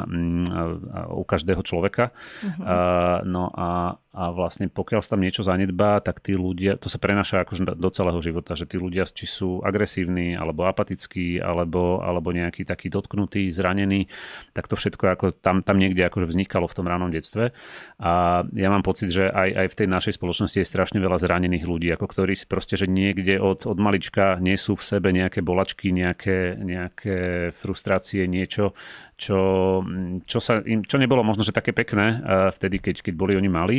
[0.90, 2.11] a u každého človeka.
[2.42, 2.66] Uh-huh.
[2.66, 2.76] A,
[3.22, 7.45] no a, a vlastne pokiaľ sa tam niečo zanedbá, tak tí ľudia, to sa prenáša
[7.45, 12.64] akože do celého života, že tí ľudia či sú agresívni, alebo apatickí, alebo, alebo nejaký
[12.64, 14.09] taký dotknutý, zranený,
[14.57, 17.53] tak to všetko ako tam, tam niekde akože vznikalo v tom ránom detstve.
[18.01, 21.69] A ja mám pocit, že aj, aj v tej našej spoločnosti je strašne veľa zranených
[21.69, 26.57] ľudí, ako ktorí proste, že niekde od, od malička nesú v sebe nejaké bolačky, nejaké,
[26.57, 27.17] nejaké
[27.53, 28.73] frustrácie, niečo,
[29.17, 29.81] čo,
[30.29, 33.49] čo, sa im, čo nebolo možno, že také pekné uh, vtedy, keď, keď boli oni
[33.49, 33.79] mali.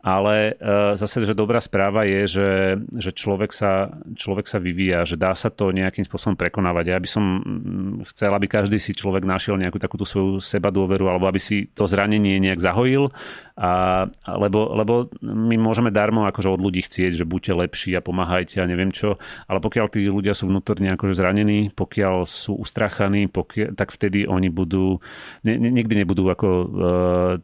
[0.00, 2.50] Ale uh, zase, že dobrá správa je, že,
[2.96, 6.84] že človek, sa, človek sa vyvíja, že dá sa to nejakým spôsobom prekonávať.
[6.88, 11.04] Ja by som mm, chcel, aby každý si človek našiel nejakú takúto svoju seba dôveru,
[11.04, 13.12] alebo aby si to zranenie nejak zahojil
[13.60, 14.08] a,
[14.40, 18.64] lebo, lebo my môžeme darmo akože od ľudí chcieť, že buďte lepší a pomáhajte a
[18.64, 23.92] neviem čo, ale pokiaľ tí ľudia sú vnútorne akože zranení, pokiaľ sú ustrachaní, pokiaľ, tak
[23.92, 24.96] vtedy oni budú,
[25.44, 26.66] ne, nikdy nebudú ako uh,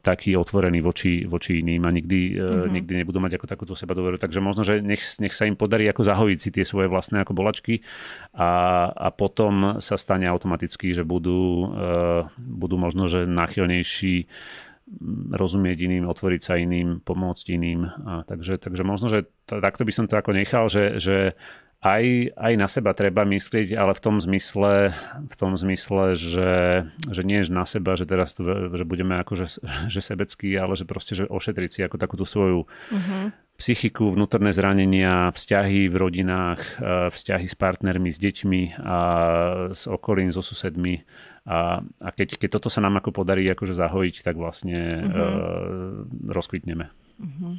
[0.01, 2.73] takí otvorení voči, voči iným a nikdy, uh, mm-hmm.
[2.73, 4.17] nikdy nebudú mať ako takúto seba doveru.
[4.17, 7.35] Takže možno, že nech, nech sa im podarí ako zahojiť si tie svoje vlastné ako
[7.35, 7.83] bolačky
[8.33, 14.31] a, a potom sa stane automaticky, že budú, uh, budú možno, že náchylnejší
[15.35, 17.91] rozumieť iným, otvoriť sa iným, pomôcť iným.
[18.07, 21.35] A takže, takže možno, že to, takto by som to ako nechal, že, že
[21.87, 24.97] aj, aj na seba treba myslieť, ale v tom zmysle,
[25.31, 26.53] v tom zmysle že,
[27.07, 29.47] že nie na seba, že teraz tu, že budeme akože
[29.93, 33.31] že sebecký, ale že proste že ošetriť si ako takúto svoju uh-huh.
[33.61, 36.61] psychiku, vnútorné zranenia, vzťahy v rodinách,
[37.15, 38.99] vzťahy s partnermi, s deťmi a
[39.71, 41.07] s okolím, so susedmi
[41.47, 45.15] a, a keď, keď toto sa nám ako podarí akože zahojiť, tak vlastne uh-huh.
[45.15, 46.91] uh, rozkvitneme.
[47.23, 47.55] Uh-huh.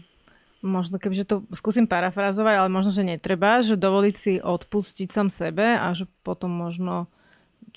[0.65, 5.77] Možno kebyže to skúsim parafrazovať, ale možno, že netreba, že dovoliť si odpustiť sam sebe
[5.77, 7.05] a že potom možno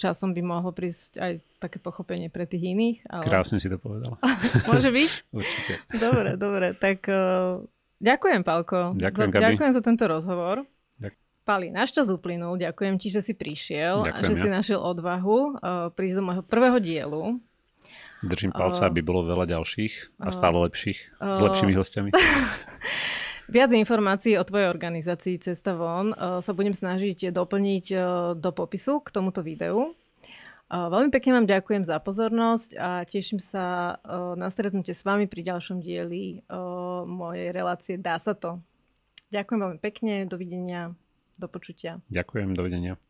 [0.00, 3.04] časom by mohlo prísť aj také pochopenie pre tých iných.
[3.04, 3.24] Ale...
[3.28, 4.16] Krásne si to povedala.
[4.70, 5.10] Môže byť?
[5.28, 5.72] Určite.
[5.92, 6.72] Dobre, dobre.
[6.72, 7.60] Tak uh,
[8.00, 8.96] ďakujem, Palko.
[8.96, 10.64] Ďakujem, za, ďakujem za tento rozhovor.
[11.40, 12.60] Pali, náš čas uplynul.
[12.60, 14.40] Ďakujem ti, že si prišiel Ďakujem, a že ja.
[14.44, 17.42] si našiel odvahu uh, prísť do môjho prvého dielu.
[18.20, 22.10] Držím palca, uh, aby bolo veľa ďalších a stále lepších, uh, s lepšími hostiami.
[23.54, 27.84] Viac informácií o tvojej organizácii Cesta von sa budem snažiť doplniť
[28.38, 29.90] do popisu k tomuto videu.
[30.70, 33.98] Veľmi pekne vám ďakujem za pozornosť a teším sa
[34.38, 36.46] na stretnutie s vami pri ďalšom dieli
[37.10, 38.62] mojej relácie Dá sa to.
[39.34, 40.94] Ďakujem veľmi pekne, dovidenia.
[41.34, 41.98] Do počutia.
[42.06, 43.02] Ďakujem, dovidenia.